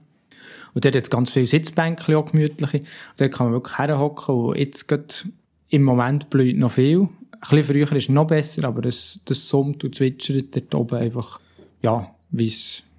Und 0.75 0.85
dort 0.85 0.97
hat 0.97 1.05
es 1.05 1.11
ganz 1.11 1.31
viele 1.31 1.47
Sitzbänke, 1.47 2.19
auch 2.19 2.33
gemütliche. 2.33 2.79
Und 2.79 2.87
dort 3.19 3.33
kann 3.33 3.47
man 3.47 3.55
wirklich 3.55 3.79
herhocken 3.79 4.35
und 4.35 4.59
jetzt 4.59 4.89
geht 4.89 5.25
im 5.69 5.85
Moment 5.85 6.31
blüht 6.31 6.59
noch 6.59 6.73
viel. 6.73 7.09
Bisschen 7.51 7.65
früher 7.65 7.93
ist 7.93 8.09
noch 8.11 8.27
besser, 8.27 8.65
aber 8.65 8.83
das, 8.83 9.21
das 9.25 9.49
summt 9.49 9.85
und 9.85 9.95
zwitschert 9.95 10.55
dort 10.55 10.75
oben 10.75 10.99
einfach, 10.99 11.41
ja, 11.83 12.15
wie 12.31 12.53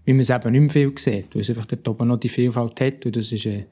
man 0.06 0.20
es 0.20 0.30
eben 0.30 0.52
nicht 0.52 0.62
mehr 0.62 0.70
viel 0.70 0.98
sieht, 0.98 1.36
weil 1.36 1.42
es 1.42 1.50
einfach 1.50 1.66
dort 1.66 1.88
oben 1.88 2.08
noch 2.08 2.18
die 2.18 2.30
Vielfalt 2.30 2.80
hat 2.80 3.06
und 3.06 3.16
das 3.16 3.32
ist 3.32 3.46
ein, 3.46 3.66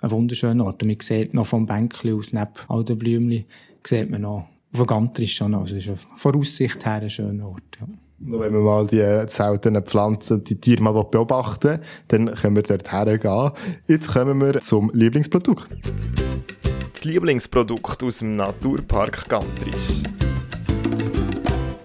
ein 0.00 0.10
wunderschöner 0.10 0.64
Ort. 0.64 0.82
Und 0.82 0.88
man 0.88 1.00
sieht 1.00 1.34
noch 1.34 1.46
vom 1.46 1.66
Bänkchen 1.66 2.14
aus, 2.14 2.32
neben 2.32 2.50
all 2.68 2.84
den 2.84 2.98
Blümchen, 2.98 3.44
sieht 3.86 4.10
man 4.10 4.22
noch, 4.22 4.48
auf 4.72 4.78
der 4.78 4.86
Gantrisch 4.86 5.36
schon 5.36 5.52
noch, 5.52 5.62
also 5.62 5.76
es 5.76 5.86
ist 5.86 6.06
von 6.16 6.36
Aussicht 6.36 6.84
her 6.84 6.94
ein 6.94 7.10
schöner 7.10 7.48
Ort, 7.48 7.78
ja. 7.80 7.86
Und 8.20 8.40
wenn 8.40 8.54
wir 8.54 8.60
mal 8.60 8.86
die 8.86 9.02
seltenen 9.26 9.82
Pflanzen, 9.82 10.42
die 10.44 10.58
Tiere 10.58 10.82
mal 10.82 10.92
beobachten, 10.92 11.80
dann 12.08 12.32
können 12.34 12.56
wir 12.56 12.62
dort 12.62 12.90
hergehen. 12.90 13.50
Jetzt 13.86 14.12
kommen 14.12 14.40
wir 14.40 14.60
zum 14.60 14.90
Lieblingsprodukt. 14.94 15.68
Das 17.04 17.12
Lieblingsprodukt 17.12 18.02
aus 18.02 18.20
dem 18.20 18.36
Naturpark 18.36 19.28
Gantrisch 19.28 20.02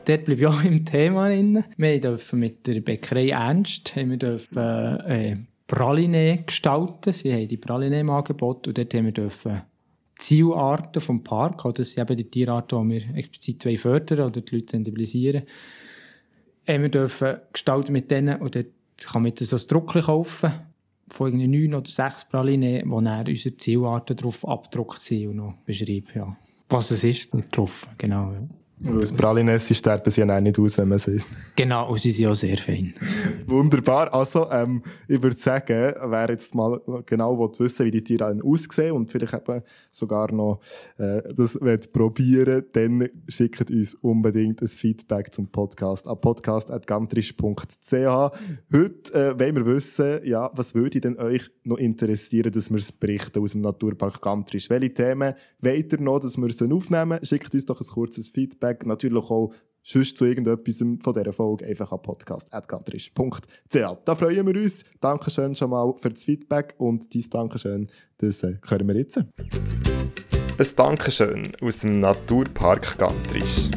dort 0.06 0.24
bleibe 0.24 0.42
ich 0.42 0.48
auch 0.48 0.64
im 0.64 0.86
Thema 0.86 1.28
drin. 1.28 1.66
Wir 1.76 2.00
dürfen 2.00 2.40
mit 2.40 2.66
der 2.66 2.80
Bäckerei 2.80 3.32
Ernst. 3.32 3.98
Haben 3.98 4.12
wir 4.12 4.18
dürfen, 4.18 4.58
äh, 4.58 5.36
Praline 5.68 6.44
gestalten. 6.46 7.12
Sie 7.12 7.34
haben 7.34 7.50
die 7.50 7.58
Praline 7.58 8.00
im 8.00 8.10
Angebot. 8.10 8.70
Und 8.70 8.78
dort 8.78 8.94
haben 8.94 9.06
wir 9.06 9.12
dürfen 9.12 9.62
Zielarten 10.18 11.02
vom 11.02 11.22
Park, 11.22 11.66
oder? 11.66 11.74
Das 11.74 11.98
eben 11.98 12.16
die 12.16 12.30
Tierarten, 12.30 12.90
die 12.90 12.96
wir 12.96 13.16
explizit 13.18 13.78
fördern 13.78 14.28
oder 14.28 14.40
die 14.40 14.56
Leute 14.56 14.72
sensibilisieren, 14.72 15.44
haben 16.66 16.82
wir 16.82 16.90
dürfen 16.90 17.40
gestalten 17.52 17.92
mit 17.92 18.10
denen. 18.10 18.42
Und 18.42 18.56
dort 18.56 18.68
kann 19.06 19.24
man 19.24 19.34
so 19.36 19.58
ein 19.58 19.68
Druckchen 19.68 20.02
kaufen 20.02 20.69
von 21.10 21.38
neun 21.38 21.74
oder 21.74 21.90
sechs 21.90 22.26
Pralinen, 22.26 22.90
wo 22.90 23.02
dann 23.02 23.28
unsere 23.28 23.58
Zielarten 23.58 24.16
drauf 24.16 24.48
abgedruckt 24.48 25.02
sind 25.02 25.28
und 25.28 25.36
noch 25.38 25.56
beschreiben, 25.66 26.08
ja, 26.14 26.38
was 26.70 26.92
es 26.92 27.04
ist 27.04 27.32
drauf, 27.52 27.88
genau. 27.98 28.32
Ja. 28.32 28.42
Weil 28.82 29.00
das 29.00 29.12
Pralines 29.12 29.78
sterben 29.78 30.10
sie 30.10 30.22
ja 30.22 30.42
nicht 30.42 30.58
aus, 30.60 30.78
wenn 30.78 30.88
man 30.88 30.96
es 30.96 31.08
isst. 31.08 31.30
Genau, 31.56 31.90
und 31.90 32.00
sie 32.00 32.12
sind 32.12 32.28
auch 32.28 32.36
sehr 32.36 32.58
fein. 32.58 32.94
Wunderbar. 33.46 34.14
Also, 34.14 34.50
ähm, 34.52 34.84
ich 35.08 35.22
würde 35.22 35.38
sagen, 35.38 35.94
wer 36.02 36.30
jetzt 36.30 36.56
mal 36.56 36.80
genau 37.06 37.38
wissen 37.60 37.86
wie 37.86 37.92
die 37.92 38.04
Tiere 38.04 38.40
aussehen 38.44 38.94
und 38.94 39.12
vielleicht 39.12 39.34
eben 39.34 39.62
sogar 39.92 40.32
noch 40.32 40.62
äh, 40.98 41.22
das 41.34 41.58
probieren 41.92 42.64
dann 42.72 43.10
schickt 43.28 43.70
uns 43.72 43.96
unbedingt 43.96 44.62
ein 44.62 44.68
Feedback 44.68 45.34
zum 45.34 45.48
Podcast 45.48 46.08
an 46.08 46.20
podcast.gantrisch.ch. 46.20 47.94
Heute 47.94 49.14
äh, 49.14 49.40
wollen 49.40 49.56
wir 49.56 49.66
wissen, 49.66 50.20
ja, 50.24 50.52
was 50.54 50.76
würde 50.76 51.02
denn 51.02 51.18
euch 51.18 51.50
noch 51.64 51.78
interessieren, 51.78 52.52
dass 52.52 52.70
wir 52.70 52.78
es 52.78 52.92
berichten 52.92 53.42
aus 53.42 53.52
dem 53.52 53.62
Naturpark 53.62 54.22
Gantrisch? 54.22 54.70
Welche 54.70 54.94
Themen 54.94 55.34
wollt 55.60 55.94
ihr 55.94 56.02
noch, 56.02 56.20
dass 56.20 56.38
wir 56.38 56.52
sie 56.52 56.72
aufnehmen? 56.72 57.20
Schickt 57.24 57.54
uns 57.54 57.66
doch 57.66 57.82
ein 57.82 57.88
kurzes 57.88 58.30
Feedback. 58.30 58.69
Natürlich 58.86 59.24
auch 59.30 59.52
sonst 59.84 60.18
zu 60.18 60.26
irgendetwas 60.26 60.78
von 60.78 61.14
dieser 61.14 61.34
Folge 61.34 61.66
einfach 61.66 61.92
an 61.92 62.02
podcast.gantrisch.ch. 62.02 63.78
Da 64.06 64.16
freuen 64.16 64.46
wir 64.48 64.62
uns. 64.62 64.84
Dankeschön 65.00 65.56
schon 65.56 65.72
mal 65.72 65.94
für 65.98 66.10
das 66.12 66.24
Feedback 66.24 66.76
und 66.78 67.14
dies 67.14 67.30
Dankeschön, 67.30 67.90
das 68.18 68.44
äh, 68.44 68.58
hören 68.68 68.88
wir 68.88 68.98
jetzt. 68.98 69.18
Ein 69.18 70.68
Dankeschön 70.76 71.52
aus 71.62 71.80
dem 71.80 72.00
Naturpark 72.02 72.98
Gantrisch. 72.98 73.70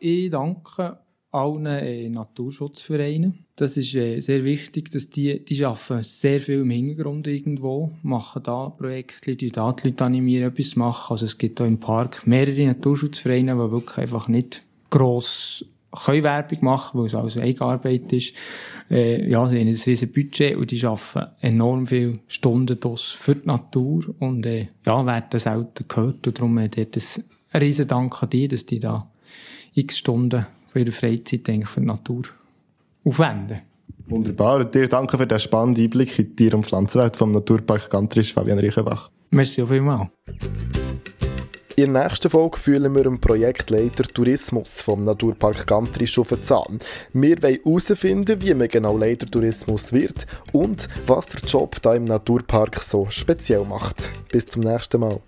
Ich 0.00 0.30
danke 0.30 0.98
allen 1.30 1.66
äh, 1.66 2.08
Naturschutzvereinen. 2.08 3.44
Das 3.56 3.76
ist 3.76 3.94
äh, 3.94 4.20
sehr 4.20 4.44
wichtig, 4.44 4.90
dass 4.90 5.10
die, 5.10 5.44
die 5.44 5.64
arbeiten 5.64 6.02
sehr 6.02 6.40
viel 6.40 6.60
im 6.60 6.70
Hintergrund 6.70 7.26
irgendwo, 7.26 7.92
machen 8.02 8.42
da 8.42 8.70
Projekte, 8.70 9.36
die 9.36 9.50
da 9.50 9.72
die 9.72 9.88
Leute 9.88 10.04
animieren, 10.04 10.50
etwas 10.50 10.76
machen. 10.76 11.12
Also 11.12 11.26
es 11.26 11.36
gibt 11.36 11.58
hier 11.58 11.66
im 11.66 11.80
Park 11.80 12.26
mehrere 12.26 12.66
Naturschutzvereine, 12.66 13.52
die 13.52 13.70
wirklich 13.72 13.98
einfach 13.98 14.28
nicht 14.28 14.64
gross 14.90 15.64
können 16.04 16.22
Werbung 16.22 16.58
machen, 16.62 17.00
weil 17.00 17.06
es 17.06 17.14
also 17.14 17.40
Eigenarbeit 17.40 18.12
ist. 18.12 18.34
Äh, 18.90 19.28
ja, 19.28 19.48
sie 19.48 19.56
haben 19.56 19.68
ein 19.68 19.68
riesiges 19.68 20.12
Budget 20.12 20.56
und 20.56 20.70
die 20.70 20.84
arbeiten 20.84 21.30
enorm 21.40 21.86
viele 21.86 22.20
Stunden 22.26 22.78
für 22.96 23.34
die 23.34 23.46
Natur 23.46 24.14
und 24.18 24.44
äh, 24.44 24.68
ja, 24.84 25.04
werden 25.04 25.40
selten 25.40 25.86
gehört 25.88 26.26
und 26.26 26.38
darum 26.38 26.58
äh, 26.58 26.68
dort 26.68 26.96
ein 27.52 27.60
riesen 27.60 27.88
Dank 27.88 28.22
an 28.22 28.30
die, 28.30 28.48
dass 28.48 28.66
die 28.66 28.80
da 28.80 29.10
x 29.74 29.98
Stunden 29.98 30.46
für 30.72 30.80
ihre 30.80 30.92
Freizeit 30.92 31.48
eigentlich 31.48 31.68
für 31.68 31.80
die 31.80 31.86
Natur 31.86 32.22
aufwenden. 33.04 33.62
Wunderbar. 34.06 34.60
Und 34.60 34.74
dir 34.74 34.88
danke 34.88 35.18
für 35.18 35.26
den 35.26 35.38
spannenden 35.38 35.84
Einblick 35.84 36.18
in 36.18 36.26
die 36.28 36.36
Tier- 36.36 36.54
und 36.54 36.66
Pflanzenwelt 36.66 37.16
vom 37.16 37.32
Naturpark 37.32 37.90
Gantrisch, 37.90 38.32
Fabian 38.32 38.58
Reichenbach. 38.58 39.10
Merci 39.30 39.62
auf 39.62 39.70
einmal. 39.70 40.10
In 41.76 41.92
der 41.92 42.02
nächsten 42.02 42.28
Folge 42.28 42.58
fühlen 42.58 42.92
wir 42.96 43.04
dem 43.04 43.20
Projektleiter 43.20 44.02
Tourismus 44.02 44.82
vom 44.82 45.04
Naturpark 45.04 45.64
Gantrisch 45.64 46.18
auf 46.18 46.30
den 46.30 46.42
Zahn. 46.42 46.80
Wir 47.12 47.40
wollen 47.40 47.60
herausfinden, 47.62 48.42
wie 48.42 48.52
man 48.54 48.66
genau 48.66 48.96
Leiter 48.96 49.30
Tourismus 49.30 49.92
wird 49.92 50.26
und 50.50 50.88
was 51.06 51.26
der 51.26 51.40
Job 51.48 51.80
da 51.82 51.94
im 51.94 52.04
Naturpark 52.04 52.82
so 52.82 53.06
speziell 53.10 53.64
macht. 53.64 54.10
Bis 54.32 54.46
zum 54.46 54.64
nächsten 54.64 55.00
Mal. 55.00 55.20